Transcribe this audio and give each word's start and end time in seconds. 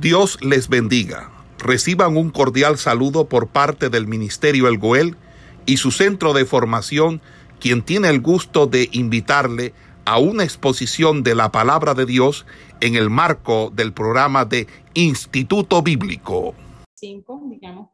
Dios 0.00 0.38
les 0.42 0.68
bendiga. 0.68 1.30
Reciban 1.58 2.18
un 2.18 2.28
cordial 2.28 2.76
saludo 2.76 3.30
por 3.30 3.48
parte 3.48 3.88
del 3.88 4.06
Ministerio 4.06 4.68
El 4.68 4.76
Goel 4.76 5.16
y 5.64 5.78
su 5.78 5.90
centro 5.90 6.34
de 6.34 6.44
formación, 6.44 7.22
quien 7.60 7.82
tiene 7.82 8.10
el 8.10 8.20
gusto 8.20 8.66
de 8.66 8.90
invitarle 8.92 9.72
a 10.04 10.18
una 10.18 10.44
exposición 10.44 11.22
de 11.22 11.34
la 11.34 11.50
palabra 11.50 11.94
de 11.94 12.04
Dios 12.04 12.44
en 12.82 12.94
el 12.94 13.08
marco 13.08 13.70
del 13.70 13.94
programa 13.94 14.44
de 14.44 14.66
Instituto 14.92 15.80
Bíblico. 15.80 16.54
5, 16.94 17.42
digamos, 17.48 17.88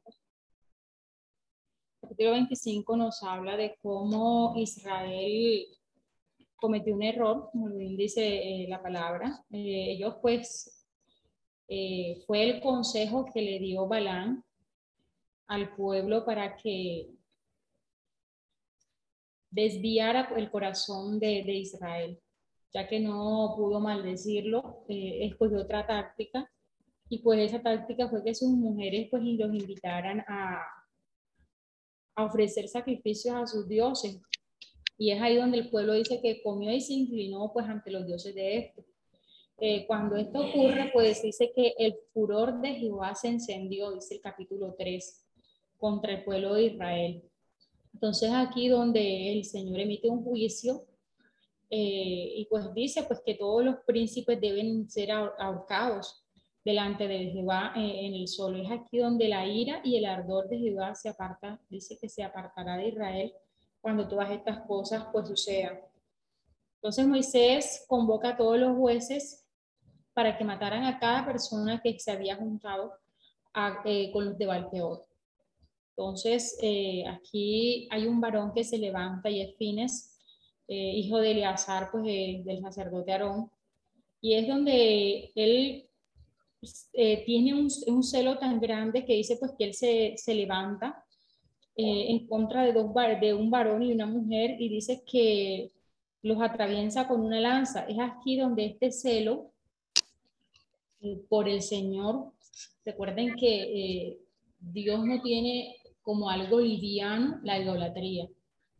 capítulo 2.00 2.32
25 2.32 2.96
nos 2.96 3.22
habla 3.22 3.56
de 3.56 3.76
cómo 3.80 4.54
Israel 4.56 5.66
cometió 6.56 6.96
un 6.96 7.04
error, 7.04 7.48
como 7.52 7.68
bien 7.68 7.96
dice 7.96 8.22
eh, 8.24 8.66
la 8.68 8.82
palabra. 8.82 9.44
Eh, 9.52 9.92
ellos 9.92 10.16
pues 10.20 10.81
eh, 11.68 12.22
fue 12.26 12.42
el 12.42 12.60
consejo 12.60 13.24
que 13.32 13.42
le 13.42 13.58
dio 13.58 13.86
Balán 13.86 14.44
al 15.46 15.74
pueblo 15.74 16.24
para 16.24 16.56
que 16.56 17.10
desviara 19.50 20.32
el 20.36 20.50
corazón 20.50 21.18
de, 21.18 21.40
Israel, 21.40 22.18
ya 22.72 22.88
que 22.88 23.00
no 23.00 23.54
pudo 23.56 23.80
maldecirlo, 23.80 24.84
eh, 24.88 25.26
escogió 25.26 25.60
otra 25.60 25.86
táctica 25.86 26.50
y 27.08 27.18
pues 27.18 27.40
esa 27.40 27.62
táctica 27.62 28.08
fue 28.08 28.24
que 28.24 28.34
sus 28.34 28.48
mujeres 28.48 29.08
pues 29.10 29.22
los 29.22 29.54
invitaran 29.54 30.20
a, 30.26 30.62
a 32.14 32.24
ofrecer 32.24 32.68
sacrificios 32.68 33.34
a 33.34 33.46
sus 33.46 33.68
dioses. 33.68 34.18
Y 34.96 35.10
es 35.10 35.20
ahí 35.20 35.36
donde 35.36 35.58
el 35.58 35.70
pueblo 35.70 35.94
dice 35.94 36.20
que 36.22 36.42
comió 36.42 36.72
y 36.72 36.80
se 36.80 36.94
inclinó 36.94 37.52
pues 37.52 37.66
ante 37.66 37.90
los 37.90 38.06
dioses 38.06 38.34
de 38.34 38.56
esto. 38.56 38.84
Eh, 39.58 39.86
cuando 39.86 40.16
esto 40.16 40.40
ocurre, 40.40 40.90
pues 40.92 41.22
dice 41.22 41.52
que 41.54 41.74
el 41.78 41.96
furor 42.12 42.60
de 42.60 42.74
Jehová 42.74 43.14
se 43.14 43.28
encendió, 43.28 43.92
dice 43.92 44.14
el 44.14 44.20
capítulo 44.20 44.74
3, 44.76 45.26
contra 45.78 46.12
el 46.12 46.24
pueblo 46.24 46.54
de 46.54 46.64
Israel. 46.64 47.22
Entonces 47.94 48.30
aquí 48.32 48.68
donde 48.68 49.32
el 49.32 49.44
Señor 49.44 49.80
emite 49.80 50.08
un 50.08 50.24
juicio 50.24 50.86
eh, 51.70 52.32
y 52.36 52.46
pues 52.50 52.72
dice 52.74 53.02
pues 53.04 53.20
que 53.24 53.34
todos 53.34 53.64
los 53.64 53.76
príncipes 53.86 54.40
deben 54.40 54.90
ser 54.90 55.10
ahorcados 55.10 56.24
delante 56.64 57.08
de 57.08 57.30
Jehová 57.30 57.72
eh, 57.76 58.06
en 58.06 58.14
el 58.14 58.28
sol. 58.28 58.60
Es 58.60 58.70
aquí 58.70 58.98
donde 58.98 59.28
la 59.28 59.46
ira 59.46 59.80
y 59.84 59.96
el 59.96 60.04
ardor 60.04 60.48
de 60.48 60.58
Jehová 60.58 60.94
se 60.94 61.08
aparta, 61.08 61.60
dice 61.68 61.98
que 62.00 62.08
se 62.08 62.22
apartará 62.22 62.76
de 62.76 62.88
Israel 62.88 63.32
cuando 63.80 64.06
todas 64.06 64.30
estas 64.30 64.60
cosas 64.66 65.06
pues 65.12 65.28
sucedan. 65.28 65.80
Entonces 66.76 67.06
Moisés 67.06 67.84
convoca 67.88 68.30
a 68.30 68.36
todos 68.36 68.58
los 68.58 68.76
jueces 68.76 69.41
para 70.14 70.36
que 70.36 70.44
mataran 70.44 70.84
a 70.84 70.98
cada 70.98 71.24
persona 71.24 71.80
que 71.82 71.98
se 71.98 72.10
había 72.10 72.36
juntado 72.36 72.92
eh, 73.84 74.10
con 74.12 74.24
los 74.24 74.38
de 74.38 74.46
Balpeor. 74.46 75.06
Entonces, 75.90 76.58
eh, 76.62 77.04
aquí 77.06 77.86
hay 77.90 78.06
un 78.06 78.20
varón 78.20 78.52
que 78.54 78.64
se 78.64 78.78
levanta 78.78 79.28
y 79.28 79.42
es 79.42 79.56
Fines, 79.56 80.18
eh, 80.68 80.74
hijo 80.74 81.18
de 81.18 81.32
Eleazar, 81.32 81.90
pues 81.90 82.04
del 82.04 82.60
sacerdote 82.62 83.12
Aarón, 83.12 83.50
y 84.20 84.34
es 84.34 84.48
donde 84.48 85.32
él 85.34 85.86
tiene 87.26 87.54
un, 87.54 87.68
un, 87.88 88.02
celo 88.04 88.38
tan 88.38 88.60
grande 88.60 89.04
que 89.04 89.14
dice 89.14 89.36
pues 89.36 89.52
que 89.58 89.64
él 89.64 89.74
se, 89.74 90.14
se 90.16 90.32
levanta 90.32 91.04
en 91.74 92.26
contra 92.28 92.62
de, 92.62 92.72
dos, 92.72 92.94
de 93.20 93.34
un 93.34 93.50
varón 93.50 93.82
y 93.82 93.92
una 93.92 94.06
mujer 94.06 94.60
y 94.60 94.68
dice 94.68 95.02
que 95.04 95.72
los 96.22 96.40
atraviesa 96.40 97.08
con 97.08 97.20
una 97.20 97.40
lanza. 97.40 97.84
Es 97.86 97.98
aquí 97.98 98.38
donde 98.38 98.66
este 98.66 98.92
celo 98.92 99.51
por 101.28 101.48
el 101.48 101.62
Señor. 101.62 102.32
Recuerden 102.84 103.34
que 103.36 103.62
eh, 103.62 104.18
Dios 104.60 105.04
no 105.04 105.20
tiene 105.22 105.76
como 106.02 106.30
algo 106.30 106.60
liviano 106.60 107.40
la 107.42 107.58
idolatría. 107.58 108.28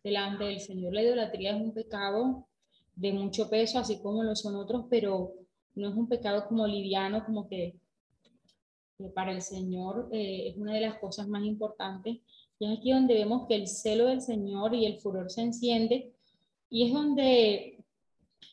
Delante 0.03 0.45
del 0.45 0.61
Señor 0.61 0.93
la 0.93 1.03
idolatría 1.03 1.57
es 1.57 1.63
un 1.63 1.73
pecado 1.73 2.47
de 2.95 3.13
mucho 3.13 3.49
peso, 3.49 3.79
así 3.79 4.01
como 4.01 4.23
lo 4.23 4.37
son 4.37 4.57
otros, 4.57 4.87
pero 4.91 5.33
no 5.75 5.89
es 5.89 5.95
un 5.95 6.09
pecado 6.09 6.47
como 6.47 6.67
liviano, 6.67 7.25
como 7.25 7.49
que, 7.49 7.77
para 9.15 9.33
el 9.33 9.43
Señor 9.43 10.09
eh, 10.13 10.49
es 10.49 10.57
una 10.57 10.75
de 10.75 10.81
las 10.81 10.99
cosas 10.99 11.27
más 11.27 11.45
importantes. 11.45 12.19
Y 12.59 12.67
es 12.67 12.79
aquí 12.79 12.93
donde 12.93 13.15
vemos 13.15 13.49
que 13.49 13.57
el 13.57 13.67
celo 13.67 14.07
del 14.07 14.21
Señor 14.21 14.75
y 14.75 14.87
el 14.87 15.01
furor 15.01 15.31
se 15.31 15.43
enciende. 15.43 16.13
Y 16.71 16.87
es 16.87 16.93
donde 16.93 17.79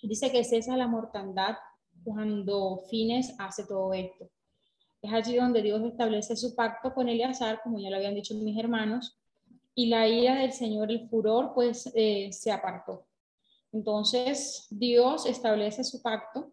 dice 0.02 0.32
que 0.32 0.44
cesa 0.44 0.76
la 0.76 0.88
mortandad 0.88 1.56
cuando 2.04 2.84
Fines 2.90 3.36
hace 3.40 3.66
todo 3.66 3.94
esto. 3.94 4.30
Es 5.02 5.14
allí 5.14 5.36
donde 5.36 5.62
Dios 5.62 5.82
establece 5.84 6.36
su 6.36 6.56
pacto 6.56 6.94
con 6.94 7.08
Eleazar, 7.08 7.62
como 7.64 7.80
ya 7.80 7.90
lo 7.90 7.96
habían 7.96 8.16
dicho 8.16 8.36
mis 8.36 8.58
hermanos, 8.58 9.18
y 9.74 9.88
la 9.88 10.08
ira 10.08 10.36
del 10.36 10.52
Señor, 10.52 10.92
el 10.92 11.08
furor, 11.08 11.54
pues 11.54 11.90
eh, 11.96 12.30
se 12.34 12.52
apartó. 12.52 13.06
Entonces 13.72 14.68
Dios 14.70 15.26
establece 15.26 15.84
su 15.84 16.02
pacto 16.02 16.52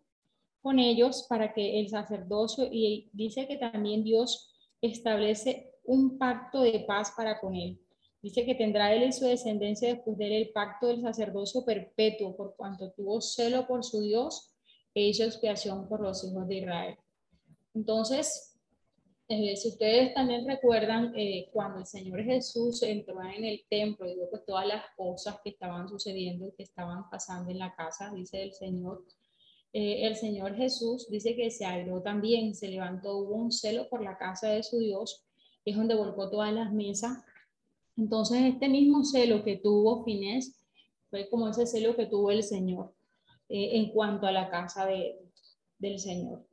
con 0.62 0.78
ellos 0.78 1.26
para 1.28 1.52
que 1.52 1.80
el 1.80 1.88
sacerdocio, 1.88 2.68
y 2.70 3.08
dice 3.12 3.48
que 3.48 3.56
también 3.56 4.04
Dios 4.04 4.54
establece 4.80 5.72
un 5.84 6.18
pacto 6.18 6.60
de 6.60 6.84
paz 6.86 7.12
para 7.16 7.40
con 7.40 7.54
él. 7.54 7.80
Dice 8.22 8.44
que 8.44 8.54
tendrá 8.54 8.92
él 8.92 9.04
y 9.04 9.12
su 9.12 9.24
descendencia 9.24 9.88
después 9.94 10.18
de 10.18 10.26
él 10.26 10.32
el 10.32 10.50
pacto 10.50 10.88
del 10.88 11.02
sacerdocio 11.02 11.64
perpetuo, 11.64 12.36
por 12.36 12.56
cuanto 12.56 12.90
tuvo 12.90 13.20
celo 13.20 13.66
por 13.66 13.84
su 13.84 14.02
Dios 14.02 14.55
e 14.96 15.08
hizo 15.08 15.24
expiación 15.24 15.86
por 15.88 16.00
los 16.00 16.24
hijos 16.24 16.48
de 16.48 16.54
Israel. 16.56 16.96
Entonces, 17.74 18.56
eh, 19.28 19.54
si 19.54 19.68
ustedes 19.68 20.14
también 20.14 20.46
recuerdan, 20.46 21.12
eh, 21.14 21.50
cuando 21.52 21.80
el 21.80 21.86
Señor 21.86 22.24
Jesús 22.24 22.82
entró 22.82 23.22
en 23.22 23.44
el 23.44 23.62
templo 23.68 24.08
y 24.08 24.14
vio 24.14 24.30
pues, 24.30 24.46
todas 24.46 24.66
las 24.66 24.84
cosas 24.96 25.38
que 25.44 25.50
estaban 25.50 25.86
sucediendo 25.86 26.48
y 26.48 26.52
que 26.52 26.62
estaban 26.62 27.10
pasando 27.10 27.50
en 27.50 27.58
la 27.58 27.74
casa, 27.74 28.10
dice 28.14 28.42
el 28.42 28.54
Señor, 28.54 29.04
eh, 29.74 30.06
el 30.06 30.16
Señor 30.16 30.56
Jesús 30.56 31.10
dice 31.10 31.36
que 31.36 31.50
se 31.50 31.66
airó 31.66 32.00
también, 32.00 32.54
se 32.54 32.68
levantó, 32.68 33.18
hubo 33.18 33.34
un 33.34 33.52
celo 33.52 33.90
por 33.90 34.02
la 34.02 34.16
casa 34.16 34.48
de 34.48 34.62
su 34.62 34.78
Dios, 34.78 35.26
es 35.66 35.76
donde 35.76 35.94
volcó 35.94 36.30
todas 36.30 36.54
las 36.54 36.72
mesas. 36.72 37.18
Entonces, 37.98 38.40
este 38.44 38.70
mismo 38.70 39.04
celo 39.04 39.44
que 39.44 39.56
tuvo 39.56 40.04
Finés 40.04 40.58
fue 41.10 41.28
como 41.28 41.48
ese 41.48 41.66
celo 41.66 41.94
que 41.94 42.06
tuvo 42.06 42.30
el 42.30 42.42
Señor. 42.42 42.95
Eh, 43.48 43.76
en 43.76 43.90
cuanto 43.92 44.26
a 44.26 44.32
la 44.32 44.50
casa 44.50 44.86
de, 44.86 45.20
del 45.78 46.00
Señor. 46.00 46.44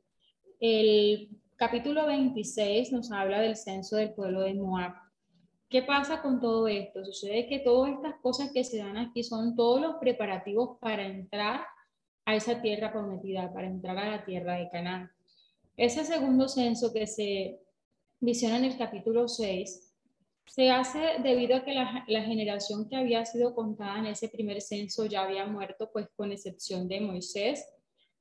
El 0.60 1.28
capítulo 1.56 2.06
26 2.06 2.92
nos 2.92 3.10
habla 3.10 3.40
del 3.40 3.56
censo 3.56 3.96
del 3.96 4.14
pueblo 4.14 4.42
de 4.42 4.54
Moab. 4.54 4.92
¿Qué 5.68 5.82
pasa 5.82 6.22
con 6.22 6.40
todo 6.40 6.68
esto? 6.68 7.04
Sucede 7.04 7.48
que 7.48 7.58
todas 7.58 7.94
estas 7.94 8.14
cosas 8.22 8.52
que 8.52 8.62
se 8.62 8.78
dan 8.78 8.96
aquí 8.96 9.24
son 9.24 9.56
todos 9.56 9.80
los 9.80 9.96
preparativos 9.96 10.78
para 10.78 11.04
entrar 11.04 11.66
a 12.24 12.36
esa 12.36 12.62
tierra 12.62 12.92
prometida, 12.92 13.52
para 13.52 13.66
entrar 13.66 13.98
a 13.98 14.10
la 14.10 14.24
tierra 14.24 14.54
de 14.54 14.70
Canaán. 14.70 15.10
Ese 15.76 16.04
segundo 16.04 16.46
censo 16.46 16.92
que 16.92 17.08
se 17.08 17.60
visiona 18.20 18.58
en 18.58 18.66
el 18.66 18.78
capítulo 18.78 19.26
6 19.26 19.83
se 20.46 20.70
hace 20.70 20.98
debido 21.22 21.56
a 21.56 21.64
que 21.64 21.74
la, 21.74 22.22
generación 22.22 22.88
que 22.88 22.96
había 22.96 23.24
sido 23.24 23.54
contada 23.54 23.98
en 23.98 24.06
ese 24.06 24.28
primer 24.28 24.60
censo 24.60 25.06
ya 25.06 25.22
había 25.24 25.46
muerto, 25.46 25.90
pues 25.92 26.08
con 26.16 26.32
excepción 26.32 26.86
de 26.88 27.00
Moisés, 27.00 27.66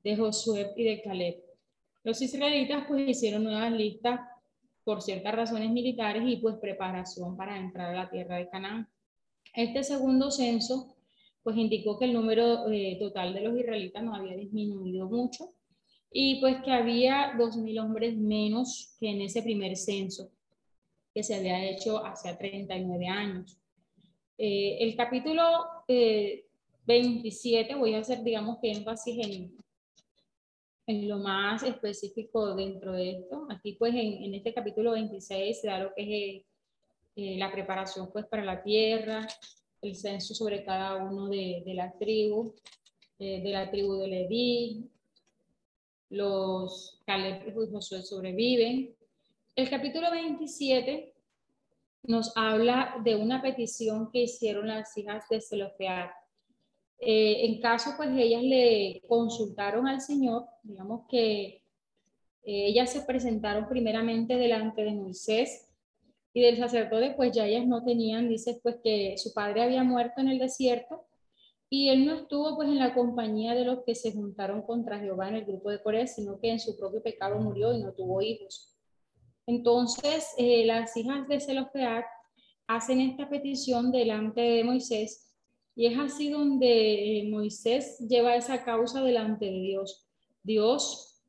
de 0.03 0.15
Josué 0.17 0.73
y 0.75 0.83
de 0.83 1.01
Caleb. 1.01 1.43
Los 2.03 2.21
israelitas 2.21 2.85
pues 2.87 3.07
hicieron 3.07 3.43
nuevas 3.43 3.71
listas 3.71 4.19
por 4.83 5.01
ciertas 5.01 5.35
razones 5.35 5.69
militares 5.71 6.23
y 6.25 6.37
pues 6.37 6.55
preparación 6.57 7.37
para 7.37 7.57
entrar 7.57 7.93
a 7.93 8.03
la 8.03 8.09
tierra 8.09 8.37
de 8.37 8.49
Canaán. 8.49 8.89
Este 9.53 9.83
segundo 9.83 10.31
censo 10.31 10.97
pues 11.43 11.57
indicó 11.57 11.99
que 11.99 12.05
el 12.05 12.13
número 12.13 12.69
eh, 12.71 12.97
total 12.99 13.33
de 13.33 13.41
los 13.41 13.57
israelitas 13.57 14.03
no 14.03 14.15
había 14.15 14.35
disminuido 14.35 15.07
mucho 15.07 15.53
y 16.11 16.39
pues 16.39 16.61
que 16.63 16.71
había 16.71 17.33
2.000 17.37 17.81
hombres 17.81 18.17
menos 18.17 18.95
que 18.99 19.09
en 19.09 19.21
ese 19.21 19.41
primer 19.41 19.75
censo 19.75 20.31
que 21.13 21.23
se 21.23 21.35
había 21.35 21.63
hecho 21.69 22.03
hace 22.03 22.33
39 22.33 23.07
años. 23.07 23.57
Eh, 24.37 24.77
el 24.79 24.95
capítulo 24.95 25.43
27, 26.85 27.71
eh, 27.71 27.75
voy 27.75 27.93
a 27.93 27.99
hacer, 27.99 28.23
digamos, 28.23 28.57
que 28.59 28.71
énfasis 28.71 29.25
en, 29.25 29.55
en 30.87 31.07
lo 31.07 31.19
más 31.19 31.61
específico 31.63 32.55
dentro 32.55 32.93
de 32.93 33.11
esto. 33.11 33.45
Aquí, 33.49 33.73
pues, 33.73 33.93
en, 33.93 34.33
este 34.33 34.53
capítulo 34.53 34.93
26 34.93 35.61
se 35.61 35.67
da 35.67 35.79
lo 35.79 35.93
que 35.93 36.37
es 36.37 36.43
eh, 37.15 37.37
la 37.37 37.51
preparación, 37.51 38.09
pues, 38.11 38.25
para 38.25 38.43
la 38.43 38.63
tierra, 38.63 39.27
el 39.81 39.95
censo 39.95 40.33
sobre 40.33 40.63
cada 40.63 40.95
uno 40.95 41.29
de, 41.29 41.61
de 41.65 41.73
la 41.75 41.91
tribu, 41.91 42.55
de 43.19 43.51
la 43.51 43.71
tribu 43.71 43.95
de 43.95 44.07
Leví, 44.07 44.89
los 46.09 46.99
Caleb 47.05 47.47
y 47.47 47.71
Josué 47.71 48.01
sobreviven, 48.01 48.93
el 49.55 49.69
capítulo 49.69 50.11
27 50.11 51.13
nos 52.03 52.35
habla 52.35 52.95
de 53.03 53.15
una 53.15 53.41
petición 53.41 54.11
que 54.11 54.23
hicieron 54.23 54.67
las 54.67 54.97
hijas 54.97 55.25
de 55.29 55.41
Zelofear. 55.41 56.11
Eh, 56.99 57.45
en 57.45 57.61
caso, 57.61 57.91
pues 57.97 58.09
ellas 58.17 58.43
le 58.43 59.01
consultaron 59.07 59.87
al 59.87 60.01
Señor, 60.01 60.45
digamos 60.63 61.07
que 61.09 61.61
Eh, 62.45 62.67
ellas 62.67 62.91
se 62.91 63.01
presentaron 63.01 63.67
primeramente 63.69 64.35
delante 64.37 64.83
de 64.83 64.91
Moisés 64.93 65.69
y 66.33 66.41
del 66.41 66.57
sacerdote, 66.57 67.13
pues 67.15 67.31
ya 67.31 67.45
ellas 67.45 67.65
no 67.65 67.83
tenían, 67.85 68.27
dice 68.29 68.59
pues 68.61 68.77
que 68.83 69.15
su 69.17 69.33
padre 69.33 69.63
había 69.63 69.83
muerto 69.83 70.19
en 70.21 70.27
el 70.29 70.39
desierto 70.39 71.05
y 71.69 71.89
él 71.89 72.05
no 72.05 72.15
estuvo 72.15 72.55
pues 72.55 72.67
en 72.69 72.79
la 72.79 72.93
compañía 72.93 73.53
de 73.55 73.65
los 73.65 73.83
que 73.85 73.95
se 73.95 74.11
juntaron 74.13 74.61
contra 74.63 74.99
Jehová 74.99 75.29
en 75.29 75.35
el 75.35 75.45
grupo 75.45 75.71
de 75.71 75.81
Corea, 75.81 76.07
sino 76.07 76.39
que 76.39 76.51
en 76.51 76.59
su 76.59 76.77
propio 76.77 77.01
pecado 77.01 77.39
murió 77.39 77.73
y 77.73 77.81
no 77.81 77.93
tuvo 77.93 78.21
hijos. 78.21 78.72
Entonces, 79.45 80.33
eh, 80.37 80.65
las 80.65 80.95
hijas 80.95 81.27
de 81.27 81.39
Zelofead 81.39 82.03
hacen 82.67 83.01
esta 83.01 83.29
petición 83.29 83.91
delante 83.91 84.41
de 84.41 84.63
Moisés 84.63 85.33
y 85.75 85.87
es 85.87 85.97
así 85.97 86.29
donde 86.29 87.19
eh, 87.19 87.29
Moisés 87.29 87.97
lleva 87.99 88.35
esa 88.35 88.63
causa 88.63 89.01
delante 89.01 89.45
de 89.45 89.59
Dios. 89.59 90.05
Dios 90.43 91.21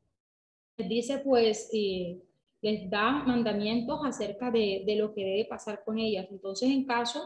les 0.76 0.88
dice 0.88 1.18
pues, 1.18 1.70
eh, 1.72 2.20
les 2.60 2.88
da 2.90 3.22
mandamientos 3.24 4.00
acerca 4.04 4.50
de, 4.50 4.84
lo 4.96 5.14
que 5.14 5.24
debe 5.24 5.44
pasar 5.46 5.82
con 5.84 5.98
ellas. 5.98 6.26
Entonces, 6.30 6.70
en 6.70 6.84
caso 6.84 7.22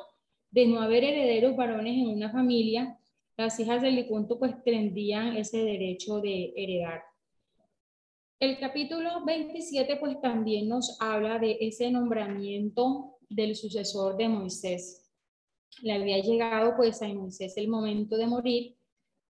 de 0.51 0.67
no 0.67 0.81
haber 0.81 1.05
herederos 1.05 1.57
varones 1.57 1.95
en 1.95 2.09
una 2.09 2.31
familia, 2.31 2.99
las 3.37 3.59
hijas 3.61 3.83
del 3.83 3.97
difunto 3.97 4.39
pues 4.39 4.63
tendrían 4.65 5.37
ese 5.37 5.59
derecho 5.59 6.21
de 6.21 6.53
heredar. 6.57 7.03
El 8.41 8.57
capítulo 8.61 9.25
27 9.25 9.97
pues 9.97 10.21
también 10.21 10.69
nos 10.69 10.97
habla 11.01 11.41
de 11.41 11.59
ese 11.61 11.91
nombramiento 11.91 13.17
del 13.29 13.57
sucesor 13.57 14.17
de 14.17 14.29
Moisés. 14.29 15.11
Le 15.83 15.95
había 15.95 16.19
llegado 16.23 16.77
pues 16.77 17.03
a 17.03 17.09
Moisés 17.09 17.57
el 17.57 17.67
momento 17.67 18.17
de 18.17 18.29
morir, 18.29 18.77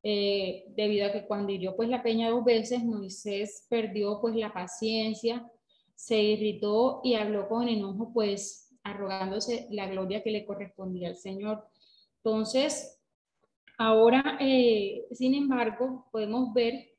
eh, 0.03 0.67
debido 0.77 1.07
a 1.07 1.13
que 1.13 1.27
cuando 1.27 1.53
hirió 1.53 1.75
pues 1.75 1.89
la 1.89 2.03
peña 2.03 2.29
dos 2.29 2.45
veces, 2.45 2.85
Moisés 2.85 3.67
perdió 3.71 4.21
pues 4.21 4.37
la 4.37 4.53
paciencia, 4.53 5.51
se 5.95 6.21
irritó 6.21 7.01
y 7.03 7.15
habló 7.15 7.49
con 7.49 7.67
enojo 7.67 8.13
pues 8.13 8.77
arrogándose 8.83 9.69
la 9.71 9.89
gloria 9.89 10.23
que 10.23 10.33
le 10.33 10.45
correspondía 10.45 11.09
al 11.09 11.17
Señor. 11.17 11.67
Entonces, 12.23 13.01
ahora, 13.79 14.37
eh, 14.39 15.07
sin 15.13 15.35
embargo, 15.35 16.07
podemos 16.13 16.53
ver 16.53 16.98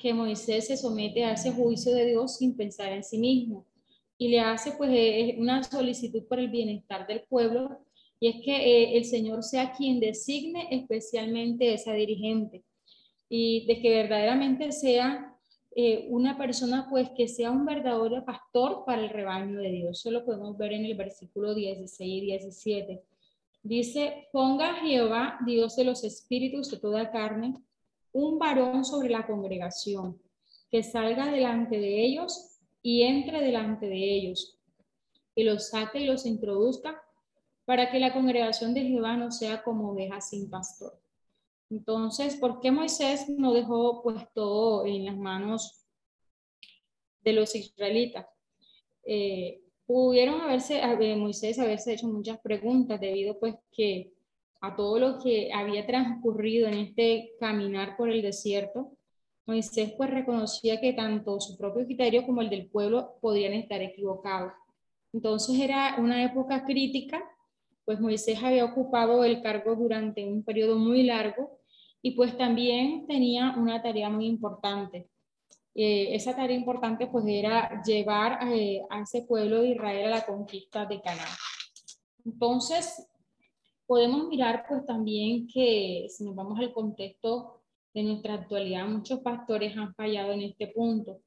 que 0.00 0.14
Moisés 0.14 0.66
se 0.66 0.76
somete 0.76 1.24
a 1.24 1.32
ese 1.32 1.52
juicio 1.52 1.94
de 1.94 2.06
Dios 2.06 2.38
sin 2.38 2.56
pensar 2.56 2.92
en 2.92 3.04
sí 3.04 3.18
mismo 3.18 3.66
y 4.18 4.28
le 4.28 4.40
hace 4.40 4.72
pues 4.72 4.90
eh, 4.92 5.36
una 5.38 5.62
solicitud 5.62 6.24
por 6.24 6.40
el 6.40 6.48
bienestar 6.48 7.06
del 7.06 7.22
pueblo 7.22 7.78
y 8.18 8.28
es 8.28 8.36
que 8.44 8.54
eh, 8.54 8.96
el 8.96 9.04
Señor 9.04 9.42
sea 9.42 9.72
quien 9.72 10.00
designe 10.00 10.68
especialmente 10.70 11.72
esa 11.72 11.92
dirigente 11.92 12.64
y 13.28 13.66
de 13.66 13.80
que 13.80 13.90
verdaderamente 13.90 14.72
sea 14.72 15.30
eh, 15.76 16.06
una 16.10 16.36
persona 16.36 16.86
pues 16.90 17.10
que 17.16 17.28
sea 17.28 17.50
un 17.50 17.64
verdadero 17.64 18.24
pastor 18.24 18.84
para 18.84 19.02
el 19.02 19.10
rebaño 19.10 19.60
de 19.60 19.70
Dios. 19.70 20.00
Eso 20.00 20.10
lo 20.10 20.24
podemos 20.24 20.58
ver 20.58 20.72
en 20.72 20.84
el 20.84 20.96
versículo 20.96 21.54
16 21.54 22.22
y 22.22 22.26
17. 22.26 23.02
Dice, 23.62 24.28
ponga 24.32 24.74
Jehová, 24.82 25.38
Dios 25.46 25.76
de 25.76 25.84
los 25.84 26.02
espíritus 26.02 26.70
de 26.70 26.78
toda 26.78 27.10
carne, 27.12 27.54
un 28.12 28.38
varón 28.38 28.84
sobre 28.84 29.08
la 29.10 29.26
congregación, 29.26 30.20
que 30.70 30.82
salga 30.82 31.30
delante 31.30 31.78
de 31.78 32.04
ellos 32.04 32.58
y 32.82 33.02
entre 33.02 33.40
delante 33.40 33.86
de 33.86 34.16
ellos, 34.16 34.58
y 35.34 35.44
los 35.44 35.68
saque 35.68 36.00
y 36.00 36.06
los 36.06 36.26
introduzca, 36.26 37.02
para 37.64 37.90
que 37.90 38.00
la 38.00 38.12
congregación 38.12 38.74
de 38.74 38.82
Jehová 38.82 39.16
no 39.16 39.30
sea 39.30 39.62
como 39.62 39.92
oveja 39.92 40.20
sin 40.20 40.50
pastor. 40.50 41.00
Entonces, 41.70 42.34
¿por 42.36 42.60
qué 42.60 42.72
Moisés 42.72 43.28
no 43.28 43.52
dejó 43.52 44.02
pues 44.02 44.24
todo 44.34 44.84
en 44.84 45.04
las 45.04 45.16
manos 45.16 45.84
de 47.22 47.32
los 47.32 47.54
israelitas? 47.54 48.26
Eh, 49.04 49.62
pudieron 49.86 50.40
haberse, 50.40 50.80
Moisés 51.16 51.58
haberse 51.60 51.92
hecho 51.92 52.08
muchas 52.08 52.40
preguntas 52.40 53.00
debido 53.00 53.38
pues 53.38 53.54
que 53.70 54.12
a 54.60 54.76
todo 54.76 54.98
lo 54.98 55.18
que 55.18 55.52
había 55.52 55.86
transcurrido 55.86 56.68
en 56.68 56.74
este 56.74 57.32
caminar 57.40 57.96
por 57.96 58.10
el 58.10 58.22
desierto, 58.22 58.92
Moisés 59.46 59.94
pues 59.96 60.10
reconocía 60.10 60.80
que 60.80 60.92
tanto 60.92 61.40
su 61.40 61.56
propio 61.56 61.84
criterio 61.84 62.24
como 62.24 62.42
el 62.42 62.50
del 62.50 62.68
pueblo 62.68 63.16
podían 63.20 63.54
estar 63.54 63.80
equivocados. 63.80 64.52
Entonces 65.12 65.58
era 65.58 65.96
una 65.98 66.22
época 66.22 66.64
crítica, 66.64 67.22
pues 67.84 68.00
Moisés 68.00 68.42
había 68.42 68.64
ocupado 68.64 69.24
el 69.24 69.42
cargo 69.42 69.74
durante 69.74 70.24
un 70.24 70.44
periodo 70.44 70.78
muy 70.78 71.02
largo 71.02 71.58
y 72.02 72.12
pues 72.12 72.36
también 72.36 73.06
tenía 73.06 73.54
una 73.56 73.82
tarea 73.82 74.08
muy 74.08 74.26
importante. 74.26 75.08
Eh, 75.74 76.14
esa 76.14 76.34
tarea 76.36 76.56
importante 76.56 77.06
pues 77.06 77.24
era 77.26 77.82
llevar 77.82 78.38
eh, 78.52 78.82
a 78.90 79.00
ese 79.00 79.22
pueblo 79.22 79.62
de 79.62 79.70
Israel 79.70 80.06
a 80.06 80.16
la 80.16 80.26
conquista 80.26 80.86
de 80.86 81.00
Canaán. 81.00 81.36
Entonces, 82.24 83.06
podemos 83.90 84.28
mirar 84.28 84.66
pues 84.68 84.86
también 84.86 85.48
que 85.48 86.06
si 86.10 86.22
nos 86.22 86.36
vamos 86.36 86.60
al 86.60 86.72
contexto 86.72 87.60
de 87.92 88.04
nuestra 88.04 88.34
actualidad, 88.34 88.86
muchos 88.86 89.18
pastores 89.18 89.76
han 89.76 89.92
fallado 89.96 90.30
en 90.30 90.42
este 90.42 90.68
punto. 90.68 91.18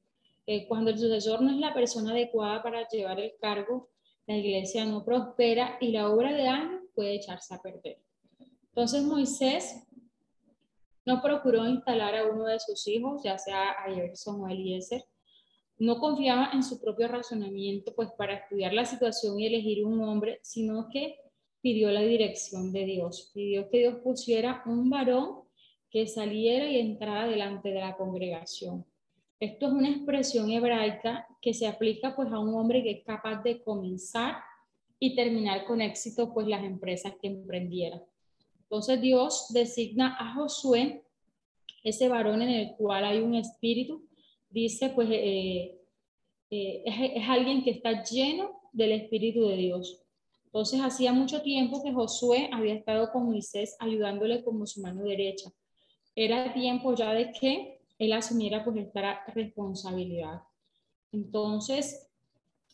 Eh, 0.46 0.66
cuando 0.66 0.90
el 0.90 0.98
sucesor 0.98 1.42
no 1.42 1.50
es 1.50 1.58
la 1.58 1.74
persona 1.74 2.12
adecuada 2.12 2.62
para 2.62 2.88
llevar 2.88 3.20
el 3.20 3.34
cargo, 3.38 3.90
la 4.26 4.38
iglesia 4.38 4.86
no 4.86 5.04
prospera 5.04 5.76
y 5.78 5.88
la 5.88 6.08
obra 6.08 6.32
de 6.32 6.48
años 6.48 6.80
puede 6.94 7.16
echarse 7.16 7.54
a 7.54 7.60
perder. 7.60 7.98
Entonces 8.68 9.02
Moisés 9.02 9.86
no 11.04 11.20
procuró 11.20 11.66
instalar 11.66 12.16
a 12.16 12.28
uno 12.28 12.46
de 12.46 12.58
sus 12.60 12.88
hijos, 12.88 13.22
ya 13.22 13.36
sea 13.36 13.72
a 13.72 13.92
Jefferson 13.92 14.40
o 14.40 14.46
a 14.46 14.52
Eliezer. 14.52 15.04
No 15.76 15.98
confiaba 15.98 16.48
en 16.54 16.62
su 16.62 16.80
propio 16.80 17.08
razonamiento, 17.08 17.94
pues 17.94 18.08
para 18.16 18.36
estudiar 18.36 18.72
la 18.72 18.86
situación 18.86 19.38
y 19.38 19.48
elegir 19.48 19.84
un 19.84 20.02
hombre, 20.02 20.40
sino 20.42 20.88
que 20.88 21.18
pidió 21.64 21.90
la 21.90 22.02
dirección 22.02 22.74
de 22.74 22.84
Dios, 22.84 23.30
pidió 23.32 23.70
que 23.70 23.78
Dios 23.78 23.94
pusiera 24.04 24.62
un 24.66 24.90
varón 24.90 25.44
que 25.88 26.06
saliera 26.06 26.70
y 26.70 26.78
entrara 26.78 27.26
delante 27.26 27.70
de 27.70 27.80
la 27.80 27.96
congregación. 27.96 28.84
Esto 29.40 29.68
es 29.68 29.72
una 29.72 29.88
expresión 29.88 30.50
hebraica 30.50 31.26
que 31.40 31.54
se 31.54 31.66
aplica 31.66 32.14
pues 32.14 32.30
a 32.30 32.38
un 32.38 32.54
hombre 32.54 32.82
que 32.82 32.90
es 32.90 33.02
capaz 33.02 33.42
de 33.42 33.62
comenzar 33.62 34.36
y 35.00 35.16
terminar 35.16 35.64
con 35.64 35.80
éxito 35.80 36.34
pues 36.34 36.46
las 36.46 36.62
empresas 36.62 37.14
que 37.18 37.28
emprendiera. 37.28 37.98
Entonces 38.60 39.00
Dios 39.00 39.46
designa 39.48 40.18
a 40.20 40.34
Josué, 40.34 41.02
ese 41.82 42.08
varón 42.10 42.42
en 42.42 42.50
el 42.50 42.76
cual 42.76 43.06
hay 43.06 43.20
un 43.20 43.36
espíritu, 43.36 44.06
dice 44.50 44.90
pues 44.90 45.08
eh, 45.10 45.80
eh, 46.50 46.82
es 46.84 47.26
alguien 47.26 47.64
que 47.64 47.70
está 47.70 48.04
lleno 48.04 48.60
del 48.70 48.92
espíritu 48.92 49.46
de 49.48 49.56
Dios. 49.56 50.03
Entonces 50.54 50.80
hacía 50.82 51.12
mucho 51.12 51.42
tiempo 51.42 51.82
que 51.82 51.92
Josué 51.92 52.48
había 52.52 52.74
estado 52.74 53.10
con 53.10 53.26
Moisés 53.26 53.76
ayudándole 53.80 54.44
como 54.44 54.68
su 54.68 54.80
mano 54.82 55.02
derecha. 55.02 55.50
Era 56.14 56.54
tiempo 56.54 56.94
ya 56.94 57.12
de 57.12 57.32
que 57.32 57.80
él 57.98 58.12
asumiera 58.12 58.64
pues 58.64 58.76
esta 58.76 59.24
responsabilidad. 59.34 60.42
Entonces, 61.10 62.08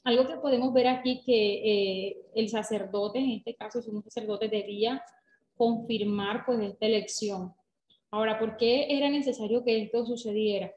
algo 0.04 0.28
que 0.28 0.36
podemos 0.36 0.74
ver 0.74 0.88
aquí 0.88 1.22
que 1.24 2.08
eh, 2.10 2.16
el 2.34 2.50
sacerdote, 2.50 3.18
en 3.18 3.30
este 3.30 3.54
caso 3.54 3.78
es 3.78 3.88
un 3.88 4.02
sacerdote, 4.02 4.48
debía 4.48 5.02
confirmar 5.56 6.44
pues 6.44 6.60
esta 6.60 6.84
elección. 6.84 7.54
Ahora, 8.10 8.38
¿por 8.38 8.58
qué 8.58 8.88
era 8.90 9.08
necesario 9.08 9.64
que 9.64 9.80
esto 9.80 10.04
sucediera? 10.04 10.70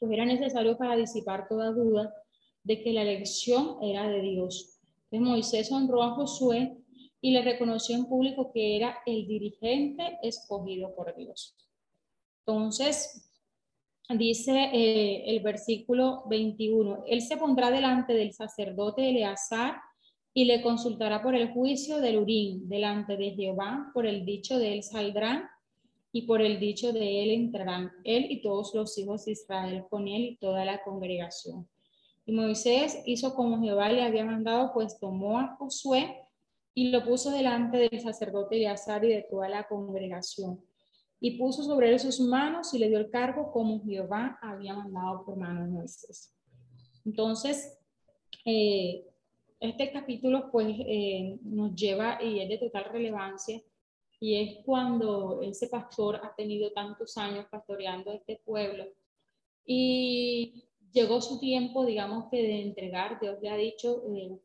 Pues 0.00 0.10
era 0.10 0.24
necesario 0.24 0.76
para 0.76 0.96
disipar 0.96 1.46
toda 1.46 1.70
duda 1.70 2.12
de 2.64 2.82
que 2.82 2.92
la 2.92 3.02
elección 3.02 3.76
era 3.84 4.08
de 4.08 4.20
Dios. 4.20 4.71
Moisés 5.20 5.70
honró 5.72 6.02
a 6.02 6.14
Josué 6.14 6.76
y 7.20 7.30
le 7.30 7.42
reconoció 7.42 7.96
en 7.96 8.06
público 8.06 8.50
que 8.52 8.76
era 8.76 8.98
el 9.06 9.26
dirigente 9.26 10.18
escogido 10.22 10.94
por 10.94 11.14
Dios. 11.14 11.54
Entonces, 12.44 13.30
dice 14.08 14.70
eh, 14.72 15.24
el 15.26 15.40
versículo 15.40 16.24
21, 16.28 17.04
él 17.06 17.22
se 17.22 17.36
pondrá 17.36 17.70
delante 17.70 18.12
del 18.14 18.32
sacerdote 18.32 19.08
Eleazar 19.08 19.76
y 20.34 20.46
le 20.46 20.62
consultará 20.62 21.22
por 21.22 21.34
el 21.34 21.52
juicio 21.52 22.00
del 22.00 22.18
Urín 22.18 22.68
delante 22.68 23.16
de 23.16 23.30
Jehová, 23.32 23.90
por 23.94 24.06
el 24.06 24.24
dicho 24.24 24.58
de 24.58 24.74
él 24.74 24.82
saldrán 24.82 25.44
y 26.10 26.22
por 26.22 26.42
el 26.42 26.58
dicho 26.58 26.92
de 26.92 27.22
él 27.22 27.30
entrarán, 27.30 27.90
él 28.04 28.26
y 28.30 28.42
todos 28.42 28.74
los 28.74 28.98
hijos 28.98 29.24
de 29.24 29.32
Israel 29.32 29.84
con 29.88 30.08
él 30.08 30.22
y 30.22 30.36
toda 30.36 30.64
la 30.64 30.82
congregación. 30.82 31.68
Y 32.24 32.32
Moisés 32.32 33.02
hizo 33.04 33.34
como 33.34 33.60
Jehová 33.60 33.90
le 33.90 34.02
había 34.02 34.24
mandado, 34.24 34.72
pues 34.72 34.98
tomó 34.98 35.38
a 35.38 35.56
Josué 35.56 36.22
y 36.74 36.90
lo 36.90 37.04
puso 37.04 37.30
delante 37.30 37.78
del 37.78 38.00
sacerdote 38.00 38.56
Eleazar 38.56 39.04
y 39.04 39.08
de 39.08 39.26
toda 39.28 39.48
la 39.48 39.66
congregación. 39.66 40.64
Y 41.20 41.38
puso 41.38 41.62
sobre 41.62 41.90
él 41.90 42.00
sus 42.00 42.20
manos 42.20 42.72
y 42.74 42.78
le 42.78 42.88
dio 42.88 42.98
el 42.98 43.10
cargo 43.10 43.52
como 43.52 43.82
Jehová 43.84 44.38
había 44.40 44.74
mandado 44.74 45.24
por 45.24 45.36
mano 45.36 45.62
de 45.62 45.70
Moisés. 45.70 46.34
Entonces, 47.04 47.78
eh, 48.44 49.04
este 49.60 49.92
capítulo 49.92 50.50
pues 50.50 50.74
eh, 50.78 51.38
nos 51.42 51.74
lleva 51.74 52.22
y 52.22 52.40
es 52.40 52.48
de 52.48 52.58
total 52.58 52.86
relevancia 52.92 53.62
y 54.18 54.36
es 54.36 54.64
cuando 54.64 55.40
ese 55.42 55.68
pastor 55.68 56.16
ha 56.16 56.34
tenido 56.34 56.72
tantos 56.72 57.16
años 57.16 57.46
pastoreando 57.50 58.12
este 58.12 58.40
pueblo 58.44 58.86
y 59.64 60.64
llegó 60.92 61.20
su 61.20 61.38
tiempo, 61.38 61.84
digamos 61.84 62.26
que 62.30 62.42
de 62.42 62.62
entregar, 62.62 63.18
Dios 63.20 63.38
le 63.40 63.50
ha 63.50 63.56
dicho, 63.56 64.02
eh, 64.14 64.38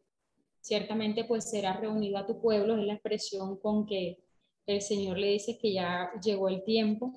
ciertamente 0.62 1.24
pues 1.25 1.50
será 1.50 1.74
reunido 1.74 2.18
a 2.18 2.25
tu 2.25 2.39
pueblo, 2.39 2.77
es 2.77 2.86
la 2.86 2.94
expresión 2.94 3.58
con 3.58 3.86
que 3.86 4.20
el 4.66 4.82
Señor 4.82 5.18
le 5.18 5.32
dice 5.32 5.58
que 5.58 5.74
ya 5.74 6.12
llegó 6.24 6.50
el 6.50 6.63
tiempo. 6.63 7.13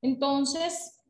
Entonces, 0.00 1.00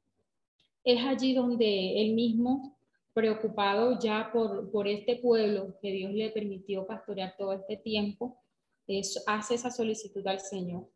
es 0.84 1.04
allí 1.04 1.34
donde 1.34 2.02
él 2.02 2.14
mismo, 2.14 2.76
preocupado 3.14 3.98
ya 3.98 4.30
por, 4.32 4.70
por 4.70 4.88
este 4.88 5.16
pueblo 5.16 5.78
que 5.80 5.92
Dios 5.92 6.12
le 6.12 6.30
permitió 6.30 6.86
pastorear 6.86 7.34
todo 7.36 7.52
este 7.52 7.76
tiempo, 7.76 8.38
hace 9.26 9.54
esa 9.54 9.70
solicitud 9.70 10.26
al 10.26 10.40
Señor. 10.40 10.88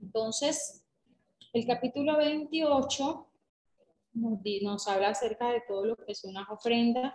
Entonces, 0.00 0.84
el 1.52 1.66
capítulo 1.66 2.16
28 2.16 3.26
nos, 4.14 4.38
nos 4.62 4.88
habla 4.88 5.08
acerca 5.10 5.50
de 5.50 5.62
todo 5.66 5.84
lo 5.84 5.96
que 5.96 6.14
son 6.14 6.34
las 6.34 6.48
ofrendas, 6.48 7.14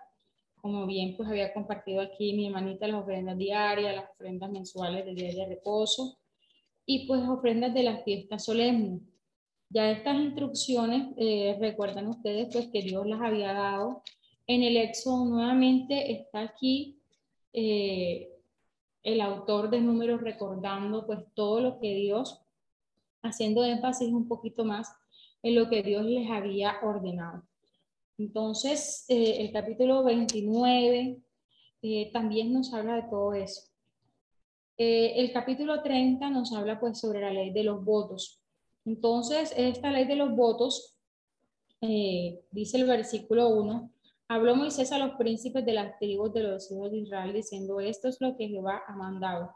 como 0.55 0.85
bien 0.85 1.15
pues 1.15 1.29
había 1.29 1.53
compartido 1.53 2.01
aquí 2.01 2.33
mi 2.33 2.47
hermanita, 2.47 2.87
las 2.87 3.01
ofrendas 3.01 3.37
diarias, 3.37 3.95
las 3.95 4.09
ofrendas 4.11 4.51
mensuales 4.51 5.05
del 5.05 5.15
día 5.15 5.33
de 5.33 5.45
reposo 5.47 6.17
y 6.85 7.07
pues 7.07 7.21
ofrendas 7.27 7.73
de 7.73 7.83
las 7.83 8.03
fiestas 8.03 8.45
solemnes. 8.45 9.01
Ya 9.69 9.91
estas 9.91 10.15
instrucciones, 10.15 11.13
eh, 11.17 11.57
recuerdan 11.59 12.07
ustedes 12.07 12.47
pues 12.51 12.69
que 12.71 12.81
Dios 12.81 13.05
las 13.05 13.21
había 13.21 13.53
dado. 13.53 14.01
En 14.47 14.63
el 14.63 14.77
Éxodo 14.77 15.25
nuevamente 15.25 16.13
está 16.13 16.41
aquí 16.41 17.01
eh, 17.51 18.29
el 19.03 19.21
autor 19.21 19.69
de 19.69 19.81
números 19.81 20.21
recordando 20.21 21.05
pues 21.05 21.19
todo 21.33 21.59
lo 21.59 21.79
que 21.79 21.95
Dios, 21.95 22.41
haciendo 23.21 23.63
énfasis 23.63 24.09
un 24.09 24.27
poquito 24.27 24.63
más 24.63 24.93
en 25.43 25.55
lo 25.55 25.69
que 25.69 25.83
Dios 25.83 26.05
les 26.05 26.29
había 26.29 26.77
ordenado. 26.83 27.43
Entonces, 28.17 29.05
eh, 29.09 29.37
el 29.39 29.51
capítulo 29.51 30.03
29 30.03 31.21
también 32.11 32.51
nos 32.51 32.73
habla 32.73 32.95
de 32.95 33.03
todo 33.03 33.33
eso. 33.33 33.61
el 34.77 35.31
capítulo 35.31 35.81
30 35.81 36.29
nos 36.29 36.53
habla 36.53 36.79
pues 36.79 36.99
sobre 36.99 37.21
la 37.21 37.31
ley 37.31 37.51
de 37.51 37.63
los 37.63 37.83
votos. 37.83 38.41
Entonces, 38.87 39.53
esta 39.57 39.91
ley 39.91 40.05
de 40.05 40.15
los 40.15 40.33
votos, 40.33 40.95
eh, 41.81 42.39
dice 42.51 42.77
el 42.77 42.85
versículo 42.85 43.49
1, 43.49 43.91
habló 44.29 44.55
Moisés 44.55 44.93
a 44.93 44.97
los 44.97 45.15
príncipes 45.17 45.65
de 45.65 45.73
las 45.73 45.99
tribus 45.99 46.33
de 46.33 46.43
los 46.43 46.71
hijos 46.71 46.91
de 46.91 46.99
Israel 46.99 47.33
diciendo, 47.33 47.81
esto 47.81 48.07
es 48.07 48.21
lo 48.21 48.37
que 48.37 48.47
Jehová 48.47 48.83
ha 48.87 48.95
mandado. 48.95 49.53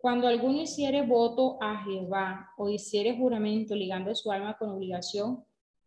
Cuando 0.00 0.28
alguno 0.28 0.62
hiciere 0.62 1.02
voto 1.02 1.58
a 1.60 1.84
Jehová 1.84 2.52
o 2.56 2.70
hiciere 2.70 3.18
juramento 3.18 3.74
ligando 3.74 4.14
su 4.14 4.32
alma 4.32 4.56
con 4.56 4.70
obligación, 4.70 5.44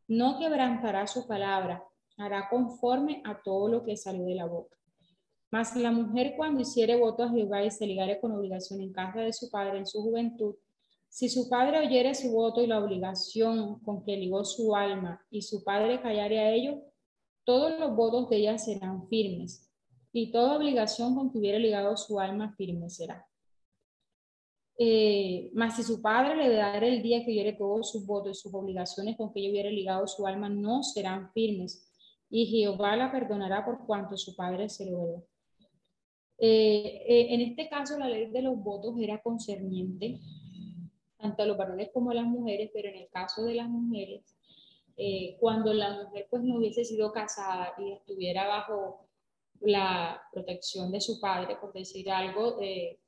no 0.08 0.38
quebrantará 0.38 1.08
su 1.08 1.26
palabra, 1.26 1.84
hará 2.18 2.48
conforme 2.48 3.24
a 3.26 3.42
todo 3.42 3.68
lo 3.70 3.84
que 3.84 3.98
salió 3.98 4.26
de 4.26 4.36
la 4.36 4.46
boca. 4.46 4.78
Mas 5.50 5.76
la 5.76 5.92
mujer 5.92 6.36
cuando 6.38 6.62
hiciere 6.62 6.96
voto 6.96 7.24
a 7.24 7.30
Jehová 7.30 7.64
y 7.64 7.72
se 7.72 7.88
ligare 7.88 8.20
con 8.20 8.34
obligación 8.34 8.82
en 8.82 8.94
casa 8.94 9.22
de 9.22 9.34
su 9.34 9.50
padre 9.50 9.80
en 9.80 9.88
su 9.88 10.04
juventud, 10.04 10.56
si 11.10 11.28
su 11.28 11.50
padre 11.50 11.80
oyere 11.80 12.14
su 12.14 12.32
voto 12.32 12.62
y 12.62 12.68
la 12.68 12.80
obligación 12.84 13.80
con 13.80 14.04
que 14.04 14.16
ligó 14.16 14.46
su 14.46 14.76
alma 14.76 15.26
y 15.32 15.42
su 15.42 15.64
padre 15.64 16.02
callare 16.02 16.40
a 16.40 16.52
ello, 16.52 16.84
todos 17.46 17.80
los 17.80 17.96
votos 17.96 18.30
de 18.30 18.38
ella 18.38 18.60
serán 18.60 19.08
firmes 19.08 19.72
y 20.12 20.32
toda 20.32 20.58
obligación 20.58 21.16
con 21.16 21.32
que 21.32 21.40
hubiere 21.40 21.58
ligado 21.58 21.98
su 21.98 22.20
alma 22.20 22.54
firme 22.56 22.92
será. 22.92 23.28
Eh, 24.78 25.52
mas 25.54 25.76
si 25.76 25.84
su 25.84 26.02
padre 26.02 26.36
le 26.36 26.50
dará 26.50 26.86
el 26.86 27.02
día 27.04 27.24
que 27.24 27.32
oyere 27.32 27.54
todos 27.54 27.92
sus 27.92 28.06
votos 28.06 28.38
y 28.38 28.42
sus 28.42 28.54
obligaciones 28.54 29.16
con 29.16 29.32
que 29.32 29.40
ella 29.40 29.52
hubiere 29.52 29.72
ligado 29.72 30.08
su 30.08 30.26
alma, 30.26 30.50
no 30.50 30.84
serán 30.84 31.32
firmes. 31.34 31.90
Y 32.30 32.48
Jehová 32.48 32.96
la 32.96 33.12
perdonará 33.12 33.64
por 33.64 33.86
cuanto 33.86 34.18
su 34.18 34.36
padre 34.36 34.70
se 34.70 34.86
lo 34.90 35.06
dio. 35.06 35.26
Eh, 36.40 37.04
eh, 37.08 37.28
en 37.34 37.42
este 37.42 37.70
caso, 37.70 37.98
la 37.98 38.10
ley 38.10 38.32
de 38.32 38.42
los 38.42 38.58
votos 38.58 38.96
era 39.00 39.22
concerniente 39.22 40.20
tanto 41.24 41.42
a 41.42 41.46
los 41.46 41.58
varones 41.58 41.90
como 41.94 42.12
a 42.12 42.16
las 42.16 42.26
mujeres, 42.26 42.70
pero 42.74 42.90
en 42.90 42.96
el 42.96 43.10
caso 43.10 43.46
de 43.46 43.56
las 43.56 43.70
mujeres, 43.70 44.36
eh, 44.98 45.38
cuando 45.40 45.74
la 45.74 46.04
mujer 46.04 46.28
pues 46.30 46.44
no 46.44 46.58
hubiese 46.58 46.84
sido 46.84 47.14
casada 47.14 47.74
y 47.80 47.94
estuviera 47.94 48.46
bajo 48.46 49.08
la 49.62 50.22
protección 50.34 50.92
de 50.92 51.00
su 51.00 51.22
padre, 51.22 51.56
por 51.62 51.72
decir 51.72 52.12
algo, 52.12 52.60
eh, 52.62 53.00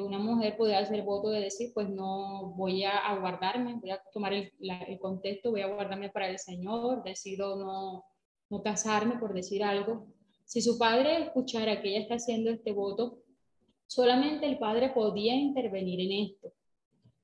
una 0.00 0.18
mujer 0.18 0.56
podía 0.56 0.78
hacer 0.78 1.02
voto 1.02 1.30
de 1.30 1.40
decir, 1.40 1.72
pues 1.74 1.88
no 1.88 2.52
voy 2.56 2.84
a, 2.84 2.98
aguardarme, 2.98 3.74
voy 3.80 3.90
a 3.90 4.02
tomar 4.12 4.32
el, 4.32 4.52
el, 4.60 4.98
contexto, 4.98 5.50
voy 5.50 5.62
a 5.62 5.66
guardarme 5.66 6.10
para 6.10 6.28
el 6.28 6.38
Señor, 6.38 7.02
decido 7.02 7.56
no, 7.56 8.04
no 8.50 8.62
casarme, 8.62 9.18
por 9.18 9.34
decir 9.34 9.62
algo. 9.64 10.06
Si 10.44 10.60
su 10.60 10.78
padre 10.78 11.22
escuchara 11.22 11.80
que 11.80 11.88
ella 11.88 12.00
está 12.00 12.14
haciendo 12.14 12.50
este 12.50 12.72
voto, 12.72 13.18
solamente 13.86 14.46
el 14.46 14.58
padre 14.58 14.90
podía 14.90 15.34
intervenir 15.34 16.00
en 16.00 16.30
esto 16.30 16.52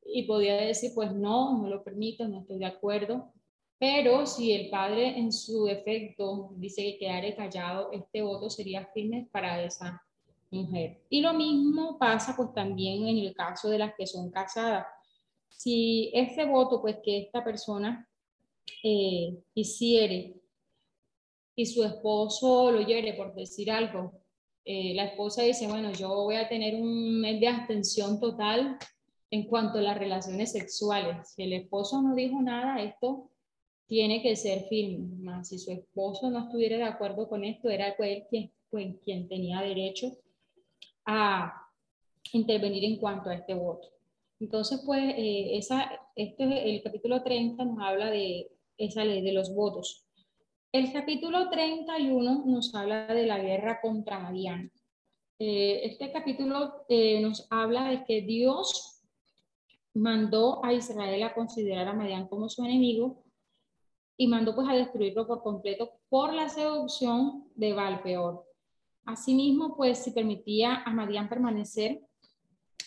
y 0.05 0.25
podía 0.25 0.57
decir, 0.57 0.93
pues 0.95 1.13
no, 1.13 1.59
no 1.59 1.69
lo 1.69 1.85
permito, 1.85 2.27
no 2.27 2.41
estoy 2.41 2.59
de 2.59 2.67
acuerdo. 2.67 3.33
Pero 3.79 4.27
si 4.27 4.53
el 4.53 4.71
padre 4.71 5.19
en 5.19 5.33
su 5.33 5.65
defecto 5.65 6.51
dice 6.57 6.83
que 6.83 6.99
quedare 6.99 7.37
callado, 7.37 7.93
este 7.93 8.23
voto 8.23 8.51
sería 8.51 8.87
firme 8.87 9.29
para 9.31 9.63
esa 9.63 10.03
mujer. 10.50 11.02
Y 11.09 11.21
lo 11.21 11.35
mismo 11.35 11.99
pasa 11.99 12.35
pues 12.37 12.52
también 12.52 13.07
en 13.07 13.19
el 13.19 13.35
caso 13.35 13.69
de 13.69 13.78
las 13.78 13.95
que 13.95 14.07
son 14.07 14.31
casadas. 14.31 14.87
Si 15.49 16.11
ese 16.14 16.45
voto 16.45 16.81
pues 16.81 16.97
que 17.02 17.19
esta 17.19 17.45
persona 17.45 18.09
eh, 18.83 19.37
hiciere 19.55 20.35
y 21.55 21.67
su 21.67 21.83
esposo 21.85 22.71
lo 22.71 22.81
hiere 22.81 23.14
por 23.14 23.35
decir 23.35 23.71
algo, 23.71 24.12
eh, 24.64 24.95
la 24.95 25.07
esposa 25.07 25.43
dice, 25.43 25.67
bueno, 25.67 25.93
yo 25.93 26.09
voy 26.09 26.37
a 26.37 26.49
tener 26.49 26.75
un 26.75 27.21
mes 27.21 27.40
de 27.40 27.49
abstención 27.49 28.21
total 28.21 28.78
en 29.31 29.45
cuanto 29.45 29.78
a 29.78 29.83
las 29.83 29.99
relaciones 29.99 30.52
sexuales. 30.52 31.31
Si 31.35 31.43
el 31.43 31.52
esposo 31.55 32.00
no 32.02 32.14
dijo 32.14 32.40
nada, 32.40 32.83
esto 32.83 33.31
tiene 33.87 34.23
que 34.23 34.37
ser 34.37 34.64
firme. 34.69 35.45
si 35.45 35.59
su 35.59 35.73
esposo 35.73 36.31
no 36.31 36.45
estuviera 36.45 36.76
de 36.76 36.85
acuerdo 36.85 37.28
con 37.28 37.45
esto, 37.45 37.71
era 37.71 37.88
él 37.99 38.25
quien, 38.28 38.52
quien 39.05 39.28
tenía 39.28 39.62
derecho 39.62 40.12
a 41.11 41.67
intervenir 42.35 42.85
en 42.85 42.99
cuanto 42.99 43.31
a 43.31 43.35
este 43.35 43.55
voto. 43.55 43.88
Entonces, 44.38 44.83
pues, 44.85 45.03
eh, 45.17 45.57
esa, 45.57 45.91
este, 46.15 46.45
el 46.71 46.83
capítulo 46.83 47.23
30 47.23 47.65
nos 47.65 47.79
habla 47.81 48.11
de 48.11 48.50
esa 48.77 49.05
ley 49.05 49.23
de 49.23 49.33
los 49.33 49.55
votos. 49.55 50.07
El 50.71 50.93
capítulo 50.93 51.49
31 51.49 52.45
nos 52.45 52.75
habla 52.75 53.07
de 53.07 53.27
la 53.27 53.38
guerra 53.38 53.81
contra 53.81 54.19
Madián. 54.19 54.71
Eh, 55.38 55.81
este 55.85 56.12
capítulo 56.12 56.85
eh, 56.91 57.21
nos 57.21 57.47
habla 57.50 57.88
de 57.88 58.05
que 58.05 58.21
Dios 58.21 59.03
mandó 59.95 60.62
a 60.62 60.75
Israel 60.75 61.23
a 61.23 61.33
considerar 61.33 61.88
a 61.88 61.95
Madián 61.95 62.29
como 62.29 62.50
su 62.50 62.65
enemigo 62.65 63.25
y 64.19 64.27
mandó 64.27 64.55
pues 64.55 64.69
a 64.69 64.75
destruirlo 64.75 65.27
por 65.27 65.43
completo 65.43 65.91
por 66.11 66.35
la 66.35 66.50
seducción 66.50 67.49
de 67.55 67.73
Valpeor. 67.73 68.48
Asimismo, 69.09 69.75
pues 69.75 70.00
si 70.00 70.11
permitía 70.11 70.83
a 70.85 70.93
Madián 70.93 71.31
permanecer, 71.31 72.03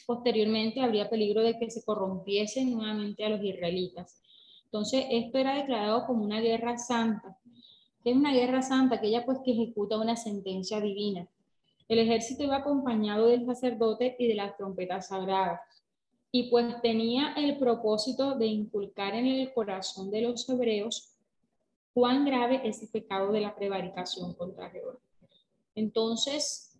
posteriormente 0.05 0.79
habría 0.79 1.09
peligro 1.09 1.41
de 1.41 1.57
que 1.57 1.71
se 1.71 1.83
corrompiese 1.83 2.63
nuevamente 2.63 3.25
a 3.25 3.29
los 3.29 3.43
israelitas. 3.43 4.21
Entonces, 4.65 5.03
esto 5.09 5.39
era 5.39 5.55
declarado 5.55 6.05
como 6.05 6.23
una 6.23 6.39
guerra 6.39 6.77
santa. 6.77 7.39
es 8.05 8.15
una 8.15 8.33
guerra 8.33 8.61
santa? 8.61 8.97
Aquella 8.97 9.25
pues 9.25 9.39
que 9.43 9.51
ejecuta 9.53 9.97
una 9.97 10.15
sentencia 10.15 10.79
divina. 10.79 11.27
El 11.87 11.97
ejército 11.97 12.43
iba 12.43 12.57
acompañado 12.57 13.25
del 13.25 13.47
sacerdote 13.47 14.15
y 14.19 14.27
de 14.27 14.35
las 14.35 14.55
trompetas 14.55 15.07
sagradas 15.07 15.59
y 16.31 16.51
pues 16.51 16.79
tenía 16.83 17.33
el 17.35 17.57
propósito 17.57 18.37
de 18.37 18.45
inculcar 18.45 19.15
en 19.15 19.25
el 19.25 19.51
corazón 19.53 20.11
de 20.11 20.21
los 20.21 20.47
hebreos 20.47 21.15
cuán 21.95 22.25
grave 22.25 22.61
es 22.63 22.79
el 22.83 22.89
pecado 22.89 23.31
de 23.31 23.41
la 23.41 23.55
prevaricación 23.55 24.35
contra 24.35 24.69
Jehová. 24.69 24.99
Entonces, 25.75 26.77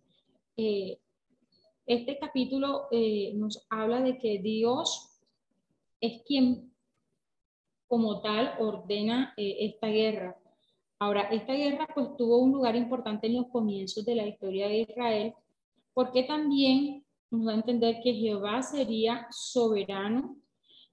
eh, 0.56 0.98
este 1.86 2.18
capítulo 2.18 2.86
eh, 2.90 3.32
nos 3.34 3.66
habla 3.70 4.00
de 4.00 4.18
que 4.18 4.38
Dios 4.38 5.20
es 6.00 6.22
quien 6.22 6.72
como 7.88 8.20
tal 8.20 8.54
ordena 8.58 9.34
eh, 9.36 9.56
esta 9.60 9.88
guerra. 9.88 10.36
Ahora, 10.98 11.22
esta 11.22 11.52
guerra 11.54 11.88
pues 11.94 12.16
tuvo 12.16 12.38
un 12.38 12.52
lugar 12.52 12.76
importante 12.76 13.26
en 13.26 13.36
los 13.36 13.48
comienzos 13.48 14.04
de 14.04 14.14
la 14.14 14.26
historia 14.26 14.68
de 14.68 14.80
Israel, 14.80 15.34
porque 15.92 16.22
también 16.22 17.04
nos 17.30 17.44
da 17.44 17.52
a 17.52 17.56
entender 17.56 18.00
que 18.02 18.14
Jehová 18.14 18.62
sería 18.62 19.26
soberano 19.30 20.36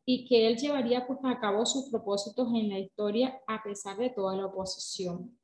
y 0.05 0.25
que 0.25 0.47
él 0.47 0.57
llevaría 0.57 1.05
pues, 1.05 1.19
a 1.23 1.39
cabo 1.39 1.65
sus 1.65 1.89
propósitos 1.89 2.47
en 2.55 2.69
la 2.69 2.79
historia 2.79 3.39
a 3.45 3.61
pesar 3.61 3.97
de 3.97 4.09
toda 4.09 4.35
la 4.35 4.47
oposición. 4.47 5.37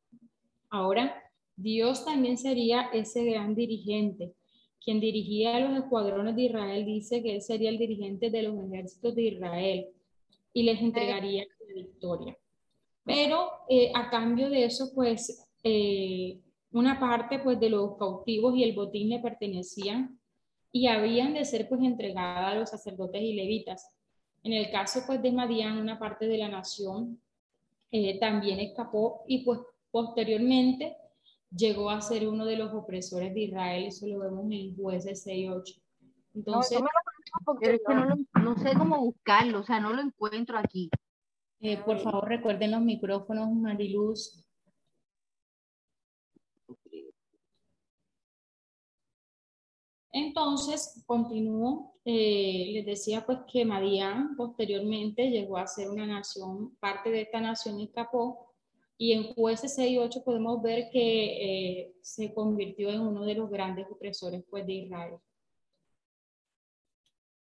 Ahora, 0.69 1.13
Dios 1.55 2.03
también 2.05 2.37
sería 2.37 2.89
ese 2.93 3.23
gran 3.23 3.55
dirigente, 3.55 4.33
quien 4.83 4.99
dirigía 4.99 5.55
a 5.55 5.59
los 5.59 5.77
escuadrones 5.77 6.35
de 6.35 6.43
Israel, 6.43 6.85
dice 6.85 7.23
que 7.23 7.35
él 7.35 7.41
sería 7.41 7.69
el 7.69 7.77
dirigente 7.77 8.29
de 8.29 8.43
los 8.43 8.55
ejércitos 8.71 9.15
de 9.15 9.23
Israel 9.23 9.87
y 10.53 10.63
les 10.63 10.79
entregaría 10.79 11.43
la 11.43 11.73
victoria. 11.73 12.37
Pero 13.03 13.49
eh, 13.69 13.91
a 13.93 14.09
cambio 14.09 14.49
de 14.49 14.65
eso, 14.65 14.91
pues 14.93 15.47
eh, 15.63 16.39
una 16.71 16.99
parte 16.99 17.39
pues 17.39 17.59
de 17.59 17.69
los 17.69 17.97
cautivos 17.97 18.55
y 18.55 18.63
el 18.63 18.73
botín 18.73 19.09
le 19.09 19.19
pertenecían 19.19 20.19
y 20.71 20.87
habían 20.87 21.33
de 21.33 21.45
ser 21.45 21.69
pues 21.69 21.81
entregadas 21.81 22.51
a 22.51 22.55
los 22.55 22.69
sacerdotes 22.69 23.21
y 23.21 23.33
levitas. 23.33 23.95
En 24.43 24.53
el 24.53 24.69
caso 24.69 25.01
pues 25.07 25.21
de 25.21 25.31
Madián, 25.31 25.77
una 25.77 25.97
parte 25.97 26.27
de 26.27 26.37
la 26.37 26.49
nación 26.49 27.21
eh, 27.91 28.19
también 28.19 28.59
escapó 28.59 29.23
y 29.27 29.45
pues 29.45 29.59
posteriormente 29.89 30.97
llegó 31.49 31.89
a 31.89 32.01
ser 32.01 32.27
uno 32.27 32.45
de 32.45 32.57
los 32.57 32.73
opresores 32.73 33.33
de 33.33 33.41
Israel, 33.41 33.85
eso 33.85 34.07
lo 34.07 34.19
vemos 34.19 34.45
en 34.51 34.75
jueces 34.75 35.25
6-8. 35.25 35.81
Entonces, 36.33 36.79
no, 36.81 36.87
porque 37.45 37.79
no, 38.43 38.55
sé 38.57 38.73
cómo 38.77 38.99
buscarlo, 38.99 39.59
o 39.59 39.63
sea, 39.63 39.79
no 39.79 39.93
lo 39.93 40.01
encuentro 40.01 40.57
aquí. 40.57 40.89
Eh, 41.61 41.77
por 41.77 41.99
favor, 41.99 42.27
recuerden 42.27 42.71
los 42.71 42.81
micrófonos, 42.81 43.49
Mariluz. 43.53 44.45
Entonces, 50.11 51.03
continúo, 51.05 51.95
eh, 52.05 52.69
les 52.71 52.85
decía 52.85 53.25
pues 53.25 53.39
que 53.51 53.65
Madián 53.65 54.35
posteriormente 54.37 55.29
llegó 55.29 55.57
a 55.57 55.67
ser 55.67 55.89
una 55.89 56.07
nación, 56.07 56.75
parte 56.77 57.09
de 57.09 57.23
esta 57.23 57.41
nación 57.41 57.81
escapó, 57.81 58.44
y 58.97 59.11
en 59.11 59.33
jueces 59.33 59.75
6 59.75 59.91
y 59.91 59.97
8 59.97 60.23
podemos 60.23 60.61
ver 60.61 60.89
que 60.91 61.79
eh, 61.79 61.93
se 62.01 62.33
convirtió 62.33 62.89
en 62.89 63.01
uno 63.01 63.25
de 63.25 63.35
los 63.35 63.49
grandes 63.49 63.87
opresores 63.89 64.43
pues, 64.49 64.65
de 64.65 64.73
Israel. 64.73 65.15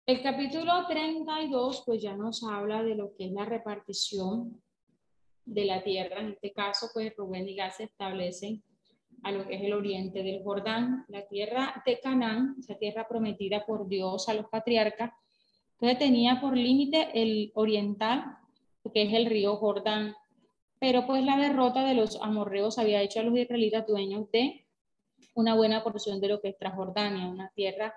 El 0.05 0.21
capítulo 0.21 0.85
32 0.87 1.83
pues 1.85 2.01
ya 2.01 2.15
nos 2.15 2.43
habla 2.43 2.83
de 2.83 2.95
lo 2.95 3.15
que 3.15 3.25
es 3.25 3.31
la 3.31 3.45
repartición 3.45 4.61
de 5.45 5.65
la 5.65 5.83
tierra. 5.83 6.19
En 6.19 6.33
este 6.33 6.51
caso 6.51 6.89
pues 6.93 7.15
Rubén 7.15 7.47
y 7.47 7.55
Gad 7.55 7.71
se 7.71 7.85
establecen 7.85 8.61
a 9.23 9.31
lo 9.31 9.47
que 9.47 9.55
es 9.55 9.63
el 9.63 9.73
oriente 9.73 10.21
del 10.21 10.43
Jordán, 10.43 11.05
la 11.07 11.25
tierra 11.25 11.81
de 11.85 11.99
Canaán, 11.99 12.55
esa 12.59 12.75
tierra 12.75 13.07
prometida 13.07 13.65
por 13.65 13.87
Dios 13.87 14.29
a 14.29 14.35
los 14.35 14.45
patriarcas. 14.47 15.11
Entonces 15.73 15.97
tenía 15.97 16.39
por 16.39 16.55
límite 16.55 17.09
el 17.13 17.51
oriental, 17.55 18.37
que 18.93 19.03
es 19.03 19.13
el 19.13 19.25
río 19.25 19.55
Jordán. 19.55 20.15
Pero 20.79 21.05
pues 21.07 21.23
la 21.23 21.37
derrota 21.37 21.85
de 21.85 21.93
los 21.93 22.21
amorreos 22.21 22.77
había 22.77 23.01
hecho 23.01 23.19
a 23.19 23.23
los 23.23 23.37
israelitas 23.37 23.87
dueños 23.87 24.29
de 24.31 24.65
una 25.33 25.55
buena 25.55 25.83
porción 25.83 26.19
de 26.19 26.29
lo 26.29 26.41
que 26.41 26.49
es 26.49 26.57
Transjordania, 26.57 27.27
una 27.27 27.49
tierra 27.55 27.93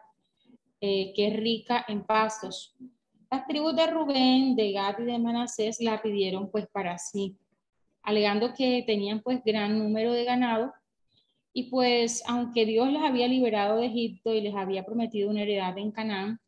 eh, 0.80 1.12
que 1.14 1.28
es 1.28 1.36
rica 1.36 1.84
en 1.88 2.04
pastos. 2.04 2.76
Las 3.30 3.46
tribus 3.46 3.76
de 3.76 3.86
Rubén, 3.86 4.56
de 4.56 4.72
Gad 4.72 5.00
y 5.00 5.04
de 5.04 5.18
Manasés 5.18 5.80
la 5.80 6.00
pidieron 6.00 6.50
pues 6.50 6.66
para 6.68 6.96
sí, 6.98 7.36
alegando 8.02 8.54
que 8.54 8.82
tenían 8.86 9.20
pues 9.20 9.42
gran 9.44 9.78
número 9.78 10.12
de 10.12 10.24
ganado 10.24 10.72
y 11.52 11.64
pues, 11.64 12.22
aunque 12.28 12.66
Dios 12.66 12.88
les 12.92 13.02
había 13.02 13.26
liberado 13.26 13.78
de 13.78 13.86
Egipto 13.86 14.32
y 14.32 14.40
les 14.40 14.54
había 14.54 14.84
prometido 14.84 15.28
una 15.28 15.42
heredad 15.42 15.76
en 15.78 15.90
Canaán, 15.90 16.38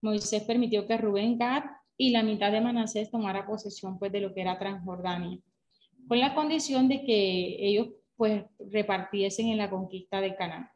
Moisés 0.00 0.42
permitió 0.42 0.88
que 0.88 0.96
Rubén, 0.96 1.38
Gad 1.38 1.62
y 1.96 2.10
la 2.10 2.24
mitad 2.24 2.50
de 2.50 2.60
Manasés 2.60 3.10
tomara 3.10 3.46
posesión 3.46 3.98
pues 3.98 4.10
de 4.10 4.20
lo 4.20 4.34
que 4.34 4.40
era 4.40 4.58
Transjordania, 4.58 5.38
con 6.08 6.18
la 6.20 6.34
condición 6.34 6.88
de 6.88 7.04
que 7.04 7.56
ellos 7.58 7.88
pues 8.16 8.44
repartiesen 8.58 9.48
en 9.48 9.58
la 9.58 9.70
conquista 9.70 10.20
de 10.20 10.34
Canaán. 10.34 10.70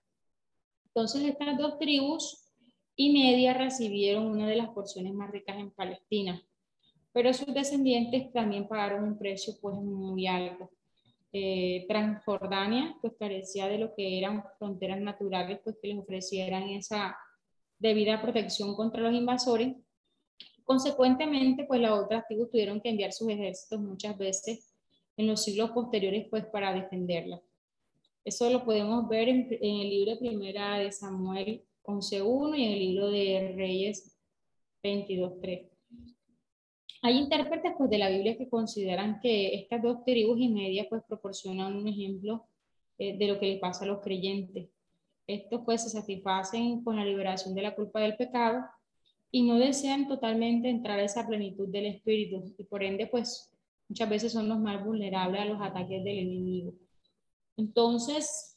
Entonces 0.86 1.22
estas 1.22 1.56
dos 1.56 1.78
tribus 1.78 2.50
y 2.96 3.12
media 3.12 3.54
recibieron 3.54 4.26
una 4.26 4.46
de 4.46 4.56
las 4.56 4.68
porciones 4.70 5.14
más 5.14 5.30
ricas 5.30 5.56
en 5.56 5.70
Palestina, 5.70 6.42
pero 7.12 7.32
sus 7.32 7.52
descendientes 7.54 8.32
también 8.32 8.68
pagaron 8.68 9.04
un 9.04 9.18
precio 9.18 9.54
pues 9.60 9.76
muy 9.76 10.26
alto 10.26 10.70
eh, 11.32 11.86
Transjordania 11.86 12.96
pues 13.00 13.12
carecía 13.16 13.68
de 13.68 13.78
lo 13.78 13.94
que 13.94 14.18
eran 14.18 14.42
fronteras 14.58 15.00
naturales 15.00 15.60
pues 15.62 15.76
que 15.80 15.88
les 15.88 15.98
ofrecieran 15.98 16.64
esa 16.70 17.16
debida 17.78 18.20
protección 18.20 18.74
contra 18.74 19.00
los 19.00 19.14
invasores. 19.14 19.76
Consecuentemente 20.64 21.64
pues 21.64 21.80
las 21.80 21.92
otras 21.92 22.26
tribus 22.26 22.50
tuvieron 22.50 22.80
que 22.80 22.90
enviar 22.90 23.12
sus 23.12 23.28
ejércitos 23.28 23.80
muchas 23.80 24.18
veces 24.18 24.69
en 25.16 25.26
los 25.26 25.42
siglos 25.44 25.70
posteriores 25.70 26.26
pues 26.30 26.44
para 26.46 26.74
defenderla. 26.74 27.40
Eso 28.24 28.50
lo 28.50 28.64
podemos 28.64 29.08
ver 29.08 29.28
en, 29.28 29.48
en 29.50 29.80
el 29.80 29.90
libro 29.90 30.18
primera 30.18 30.78
de 30.78 30.92
Samuel 30.92 31.64
11.1 31.84 32.58
y 32.58 32.64
en 32.64 32.72
el 32.72 32.78
libro 32.78 33.10
de 33.10 33.54
Reyes 33.56 34.16
22.3. 34.82 35.70
Hay 37.02 37.16
intérpretes 37.16 37.72
pues, 37.78 37.88
de 37.88 37.98
la 37.98 38.10
Biblia 38.10 38.36
que 38.36 38.48
consideran 38.48 39.20
que 39.20 39.54
estas 39.54 39.82
dos 39.82 40.04
tribus 40.04 40.38
y 40.38 40.48
media 40.48 40.86
pues, 40.88 41.02
proporcionan 41.08 41.74
un 41.74 41.88
ejemplo 41.88 42.44
eh, 42.98 43.16
de 43.16 43.26
lo 43.26 43.38
que 43.38 43.46
le 43.46 43.58
pasa 43.58 43.84
a 43.84 43.88
los 43.88 44.00
creyentes. 44.00 44.68
Estos 45.26 45.62
pues 45.64 45.82
se 45.82 45.90
satisfacen 45.90 46.82
con 46.82 46.96
la 46.96 47.04
liberación 47.04 47.54
de 47.54 47.62
la 47.62 47.74
culpa 47.74 48.00
del 48.00 48.16
pecado 48.16 48.64
y 49.30 49.42
no 49.42 49.58
desean 49.58 50.08
totalmente 50.08 50.68
entrar 50.68 50.98
a 50.98 51.04
esa 51.04 51.26
plenitud 51.26 51.68
del 51.68 51.86
espíritu 51.86 52.52
y 52.58 52.64
por 52.64 52.82
ende 52.82 53.06
pues 53.06 53.49
muchas 53.90 54.08
veces 54.08 54.32
son 54.32 54.48
los 54.48 54.58
más 54.60 54.82
vulnerables 54.84 55.42
a 55.42 55.44
los 55.44 55.60
ataques 55.60 56.02
del 56.04 56.18
enemigo. 56.18 56.72
Entonces, 57.56 58.56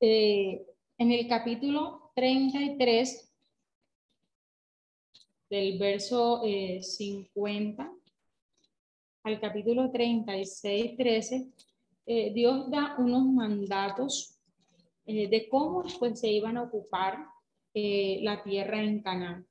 eh, 0.00 0.66
en 0.98 1.12
el 1.12 1.26
capítulo 1.26 2.12
33 2.14 3.34
del 5.48 5.78
verso 5.78 6.42
50 6.42 7.82
eh, 7.82 7.88
al 9.24 9.40
capítulo 9.40 9.90
36, 9.90 10.96
13, 10.96 11.48
eh, 12.06 12.32
Dios 12.34 12.70
da 12.70 12.96
unos 12.98 13.24
mandatos 13.26 14.38
eh, 15.06 15.26
de 15.28 15.48
cómo 15.48 15.84
pues, 15.98 16.20
se 16.20 16.28
iban 16.28 16.58
a 16.58 16.64
ocupar 16.64 17.26
la 17.74 18.42
tierra 18.42 18.82
en 18.82 19.00
Canaán. 19.00 19.46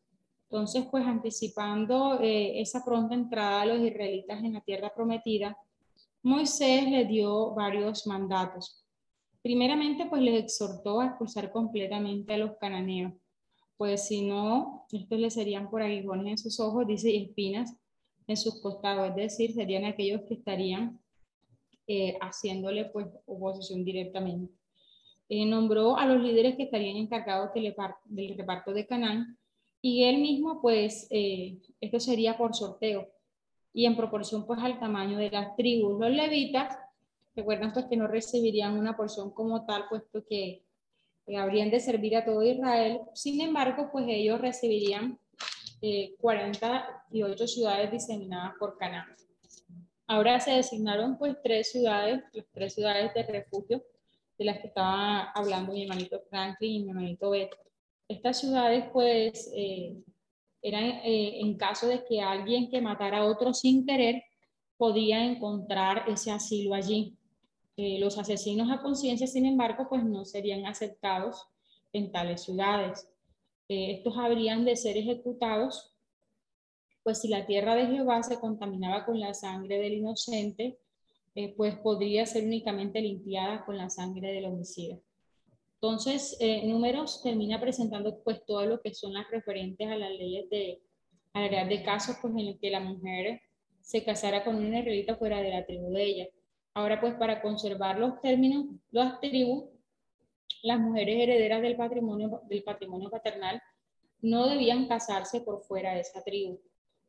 Entonces, 0.49 0.85
pues 0.89 1.05
anticipando 1.05 2.19
esa 2.21 2.83
pronta 2.83 3.15
entrada 3.15 3.61
de 3.61 3.67
los 3.67 3.87
israelitas 3.87 4.43
en 4.43 4.53
la 4.53 4.61
tierra 4.61 4.93
prometida, 4.95 5.57
Moisés 6.23 6.89
le 6.89 7.05
dio 7.05 7.53
varios 7.53 8.07
mandatos. 8.07 8.85
Primeramente, 9.41 10.05
pues 10.05 10.21
les 10.21 10.43
exhortó 10.43 11.01
a 11.01 11.07
expulsar 11.07 11.51
completamente 11.51 12.33
a 12.33 12.37
los 12.37 12.57
cananeos 12.57 13.13
pues 13.77 14.07
si 14.07 14.23
no, 14.23 14.85
estos 14.91 15.19
le 15.19 15.29
serían 15.29 15.69
por 15.69 15.83
aguijones 15.83 16.27
en 16.27 16.37
sus 16.37 16.59
ojos, 16.59 16.87
dice, 16.87 17.11
y 17.11 17.25
espinas 17.25 17.75
en 18.25 18.35
sus 18.35 18.59
costados, 18.59 19.09
es 19.09 19.15
decir, 19.15 19.53
serían 19.53 19.85
aquellos 19.85 20.21
que 20.23 20.33
estarían 20.33 20.99
eh, 21.85 22.17
haciéndole 22.19 22.85
pues 22.85 23.07
oposición 23.25 23.85
directamente. 23.85 24.51
Eh, 25.29 25.45
nombró 25.45 25.95
a 25.95 26.05
los 26.05 26.21
líderes 26.21 26.55
que 26.55 26.63
estarían 26.63 26.97
encargados 26.97 27.51
del, 27.53 28.37
reparto 28.37 28.73
de 28.73 28.87
Canaán 28.87 29.37
y 29.89 30.03
él 30.03 30.17
mismo 30.17 30.61
pues 30.61 31.07
eh, 31.11 31.59
esto 31.79 32.01
sería 32.01 32.37
por 32.37 32.53
sorteo 32.53 33.07
y 33.71 33.85
en 33.85 33.95
proporción 33.95 34.45
pues 34.45 34.59
al 34.61 34.79
tamaño 34.79 35.17
de 35.17 35.31
las 35.31 35.55
tribus. 35.55 35.97
Los 35.97 36.11
levitas, 36.11 36.77
recuerdan 37.33 37.71
pues 37.71 37.85
que 37.85 37.95
no 37.95 38.05
recibirían 38.05 38.77
una 38.77 38.97
porción 38.97 39.31
como 39.31 39.65
tal 39.65 39.87
puesto 39.87 40.25
que 40.27 40.65
habrían 41.37 41.71
de 41.71 41.79
servir 41.79 42.17
a 42.17 42.25
todo 42.25 42.43
Israel. 42.43 42.99
Sin 43.13 43.39
embargo, 43.39 43.87
pues 43.89 44.05
ellos 44.09 44.41
recibirían 44.41 45.17
eh, 45.81 46.15
48 46.19 47.47
ciudades 47.47 47.89
diseminadas 47.89 48.55
por 48.59 48.77
Canaán. 48.77 49.07
Ahora 50.05 50.41
se 50.41 50.51
designaron 50.51 51.17
pues 51.17 51.37
tres 51.41 51.71
ciudades, 51.71 52.23
las 52.33 52.45
tres 52.51 52.73
ciudades 52.73 53.13
de 53.13 53.23
refugio 53.23 53.81
de 54.37 54.45
las 54.45 54.59
que 54.59 54.67
estaba 54.67 55.31
hablando 55.31 55.71
mi 55.71 55.83
hermanito 55.83 56.19
Franklin 56.29 56.73
y 56.73 56.83
mi 56.83 56.89
hermanito 56.89 57.29
Beto. 57.29 57.66
Estas 58.07 58.39
ciudades 58.39 58.85
pues 58.93 59.51
eh, 59.53 59.97
eran 60.61 60.83
eh, 60.83 61.41
en 61.41 61.57
caso 61.57 61.87
de 61.87 62.05
que 62.05 62.21
alguien 62.21 62.69
que 62.69 62.81
matara 62.81 63.19
a 63.19 63.25
otro 63.25 63.53
sin 63.53 63.85
querer 63.85 64.23
podía 64.77 65.25
encontrar 65.25 66.07
ese 66.07 66.31
asilo 66.31 66.73
allí. 66.73 67.17
Eh, 67.75 67.99
los 67.99 68.17
asesinos 68.17 68.71
a 68.71 68.81
conciencia, 68.81 69.27
sin 69.27 69.45
embargo, 69.45 69.87
pues 69.89 70.03
no 70.03 70.23
serían 70.23 70.65
aceptados 70.65 71.47
en 71.91 72.11
tales 72.11 72.43
ciudades. 72.43 73.09
Estos 73.67 74.17
habrían 74.17 74.63
de 74.63 74.77
ser 74.77 74.95
ejecutados, 74.95 75.93
pues 77.03 77.19
si 77.19 77.27
la 77.27 77.45
tierra 77.45 77.75
de 77.75 77.87
Jehová 77.87 78.23
se 78.23 78.39
contaminaba 78.39 79.05
con 79.05 79.19
la 79.19 79.33
sangre 79.33 79.77
del 79.79 79.93
inocente, 79.95 80.79
pues 81.55 81.75
podría 81.75 82.25
ser 82.25 82.45
únicamente 82.45 83.01
limpiada 83.01 83.65
con 83.65 83.77
la 83.77 83.89
sangre 83.89 84.31
del 84.31 84.45
homicida. 84.45 84.97
Entonces, 85.79 86.37
Números 86.63 87.21
termina 87.21 87.61
presentando 87.61 88.19
pues 88.23 88.43
todo 88.45 88.65
lo 88.65 88.81
que 88.81 88.93
son 88.95 89.13
las 89.13 89.29
referentes 89.29 89.87
a 89.87 89.95
las 89.95 90.09
leyes 90.09 90.49
de, 90.49 90.81
a 91.33 91.41
de 91.65 91.83
casos 91.83 92.17
pues, 92.21 92.33
en 92.33 92.39
el 92.39 92.59
que 92.59 92.71
la 92.71 92.79
mujer 92.79 93.41
se 93.81 94.03
casara 94.03 94.43
con 94.43 94.55
un 94.55 94.73
israelita 94.73 95.15
fuera 95.15 95.39
de 95.41 95.51
la 95.51 95.65
tribu 95.65 95.91
de 95.91 96.03
ella. 96.03 96.27
Ahora, 96.73 96.99
pues 96.99 97.13
para 97.15 97.41
conservar 97.41 97.99
los 97.99 98.19
términos, 98.21 98.65
las 98.91 99.19
tribus, 99.19 99.65
las 100.63 100.79
mujeres 100.79 101.23
herederas 101.23 101.61
del 101.61 101.75
patrimonio, 101.75 102.41
del 102.49 102.63
patrimonio 102.63 103.09
paternal 103.09 103.61
no 104.21 104.47
debían 104.47 104.87
casarse 104.87 105.41
por 105.41 105.61
fuera 105.61 105.93
de 105.93 106.01
esa 106.01 106.23
tribu. 106.23 106.59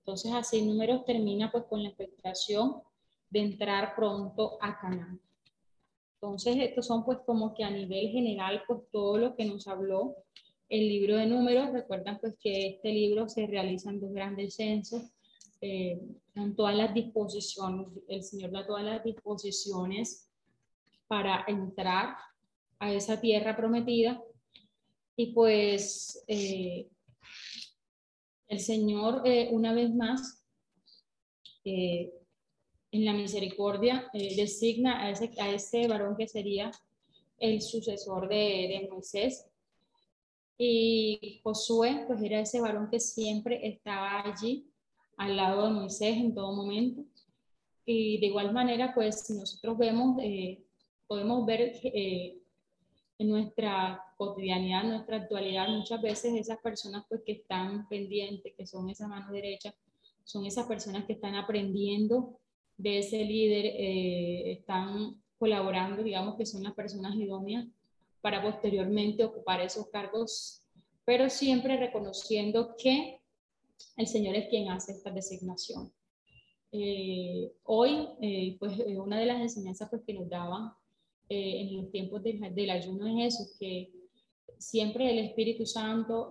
Entonces, 0.00 0.32
así 0.32 0.62
números 0.62 1.04
termina 1.04 1.50
pues 1.50 1.64
con 1.64 1.82
la 1.82 1.88
expectación 1.88 2.82
de 3.30 3.40
entrar 3.40 3.94
pronto 3.94 4.58
a 4.60 4.78
Canaán. 4.78 5.20
Entonces, 6.20 6.56
estos 6.58 6.86
son 6.86 7.04
pues 7.04 7.18
como 7.24 7.54
que 7.54 7.62
a 7.62 7.70
nivel 7.70 8.08
general, 8.08 8.62
pues 8.66 8.80
todo 8.90 9.18
lo 9.18 9.36
que 9.36 9.44
nos 9.44 9.68
habló 9.68 10.16
el 10.68 10.88
libro 10.88 11.16
de 11.16 11.26
números. 11.26 11.72
Recuerdan 11.72 12.18
pues 12.20 12.34
que 12.40 12.68
este 12.68 12.92
libro 12.92 13.28
se 13.28 13.46
realiza 13.46 13.90
en 13.90 14.00
dos 14.00 14.12
grandes 14.12 14.56
censos, 14.56 15.02
eh, 15.60 16.00
en 16.34 16.56
todas 16.56 16.76
las 16.76 16.92
disposiciones, 16.92 17.88
el 18.08 18.22
Señor 18.22 18.52
da 18.52 18.66
todas 18.66 18.84
las 18.84 19.02
disposiciones 19.04 20.28
para 21.06 21.44
entrar 21.48 22.16
a 22.78 22.92
esa 22.92 23.20
tierra 23.20 23.56
prometida. 23.56 24.22
Y 25.16 25.32
pues 25.32 26.24
eh, 26.28 26.88
el 28.48 28.60
Señor, 28.60 29.22
eh, 29.24 29.48
una 29.50 29.72
vez 29.72 29.92
más, 29.94 30.44
eh, 31.64 32.12
en 32.90 33.04
la 33.04 33.12
misericordia, 33.12 34.10
designa 34.12 35.02
a 35.02 35.10
ese, 35.10 35.30
a 35.40 35.50
ese 35.50 35.86
varón 35.88 36.16
que 36.16 36.26
sería 36.26 36.70
el 37.38 37.60
sucesor 37.60 38.28
de, 38.28 38.36
de 38.36 38.88
Moisés. 38.90 39.46
Y 40.56 41.40
Josué, 41.42 42.04
pues 42.06 42.20
era 42.22 42.40
ese 42.40 42.60
varón 42.60 42.88
que 42.90 42.98
siempre 42.98 43.66
estaba 43.66 44.22
allí 44.22 44.66
al 45.16 45.36
lado 45.36 45.66
de 45.66 45.70
Moisés 45.72 46.16
en 46.16 46.34
todo 46.34 46.52
momento. 46.52 47.04
Y 47.84 48.18
de 48.20 48.26
igual 48.26 48.52
manera, 48.52 48.92
pues 48.94 49.20
si 49.20 49.34
nosotros 49.34 49.78
vemos, 49.78 50.16
podemos 51.06 51.46
ver 51.46 51.72
en 51.82 53.28
nuestra 53.28 54.02
cotidianidad, 54.16 54.84
en 54.84 54.90
nuestra 54.90 55.16
actualidad, 55.18 55.68
muchas 55.68 56.00
veces 56.02 56.34
esas 56.34 56.58
personas 56.58 57.04
pues 57.08 57.22
que 57.24 57.32
están 57.32 57.88
pendientes, 57.88 58.54
que 58.56 58.66
son 58.66 58.90
esa 58.90 59.08
mano 59.08 59.32
derecha, 59.32 59.74
son 60.24 60.44
esas 60.44 60.66
personas 60.66 61.04
que 61.06 61.14
están 61.14 61.34
aprendiendo 61.34 62.38
de 62.78 62.98
ese 62.98 63.24
líder, 63.24 63.66
eh, 63.66 64.52
están 64.52 65.20
colaborando, 65.36 66.02
digamos 66.02 66.36
que 66.36 66.46
son 66.46 66.62
las 66.62 66.74
personas 66.74 67.14
idóneas 67.16 67.66
para 68.20 68.42
posteriormente 68.42 69.24
ocupar 69.24 69.60
esos 69.60 69.88
cargos, 69.88 70.62
pero 71.04 71.28
siempre 71.28 71.76
reconociendo 71.76 72.76
que 72.76 73.20
el 73.96 74.06
Señor 74.06 74.36
es 74.36 74.48
quien 74.48 74.70
hace 74.70 74.92
esta 74.92 75.10
designación. 75.10 75.92
Eh, 76.70 77.50
hoy, 77.64 78.08
eh, 78.20 78.56
pues 78.58 78.78
una 78.96 79.18
de 79.18 79.26
las 79.26 79.40
enseñanzas 79.40 79.88
pues, 79.90 80.02
que 80.06 80.14
nos 80.14 80.28
daban 80.28 80.72
en 81.30 81.76
los 81.76 81.90
tiempos 81.90 82.22
del 82.22 82.70
ayuno 82.70 83.06
es 83.20 83.34
eso, 83.34 83.44
que 83.60 83.92
siempre 84.56 85.10
el 85.10 85.18
Espíritu 85.18 85.66
Santo 85.66 86.30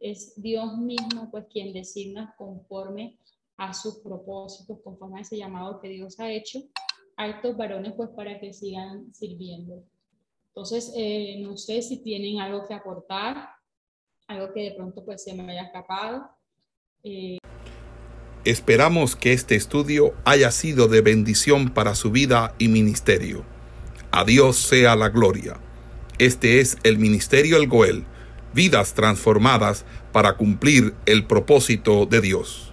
es 0.00 0.40
Dios 0.40 0.78
mismo, 0.78 1.30
pues 1.30 1.44
quien 1.52 1.74
designa 1.74 2.34
conforme 2.38 3.18
a 3.58 3.74
sus 3.74 3.96
propósitos, 3.98 4.78
conforme 4.82 5.18
a 5.18 5.22
ese 5.22 5.36
llamado 5.36 5.80
que 5.80 5.88
Dios 5.88 6.18
ha 6.20 6.30
hecho 6.30 6.60
a 7.16 7.28
estos 7.28 7.56
varones, 7.56 7.92
pues 7.96 8.08
para 8.10 8.38
que 8.40 8.52
sigan 8.52 9.12
sirviendo. 9.12 9.84
Entonces, 10.48 10.92
eh, 10.96 11.40
no 11.42 11.56
sé 11.56 11.82
si 11.82 12.02
tienen 12.02 12.40
algo 12.40 12.66
que 12.66 12.74
aportar, 12.74 13.48
algo 14.28 14.52
que 14.52 14.62
de 14.62 14.70
pronto 14.72 15.04
pues 15.04 15.24
se 15.24 15.34
me 15.34 15.50
haya 15.50 15.64
escapado. 15.64 16.30
Eh, 17.02 17.38
Esperamos 18.44 19.16
que 19.16 19.32
este 19.32 19.56
estudio 19.56 20.14
haya 20.24 20.50
sido 20.52 20.86
de 20.86 21.00
bendición 21.00 21.70
para 21.70 21.94
su 21.96 22.12
vida 22.12 22.54
y 22.58 22.68
ministerio. 22.68 23.44
A 24.12 24.24
Dios 24.24 24.56
sea 24.56 24.94
la 24.94 25.08
gloria. 25.08 25.58
Este 26.18 26.60
es 26.60 26.78
el 26.82 26.98
Ministerio 26.98 27.56
El 27.56 27.68
Goel, 27.68 28.04
vidas 28.54 28.94
transformadas 28.94 29.84
para 30.12 30.36
cumplir 30.36 30.94
el 31.06 31.26
propósito 31.26 32.06
de 32.06 32.20
Dios. 32.20 32.67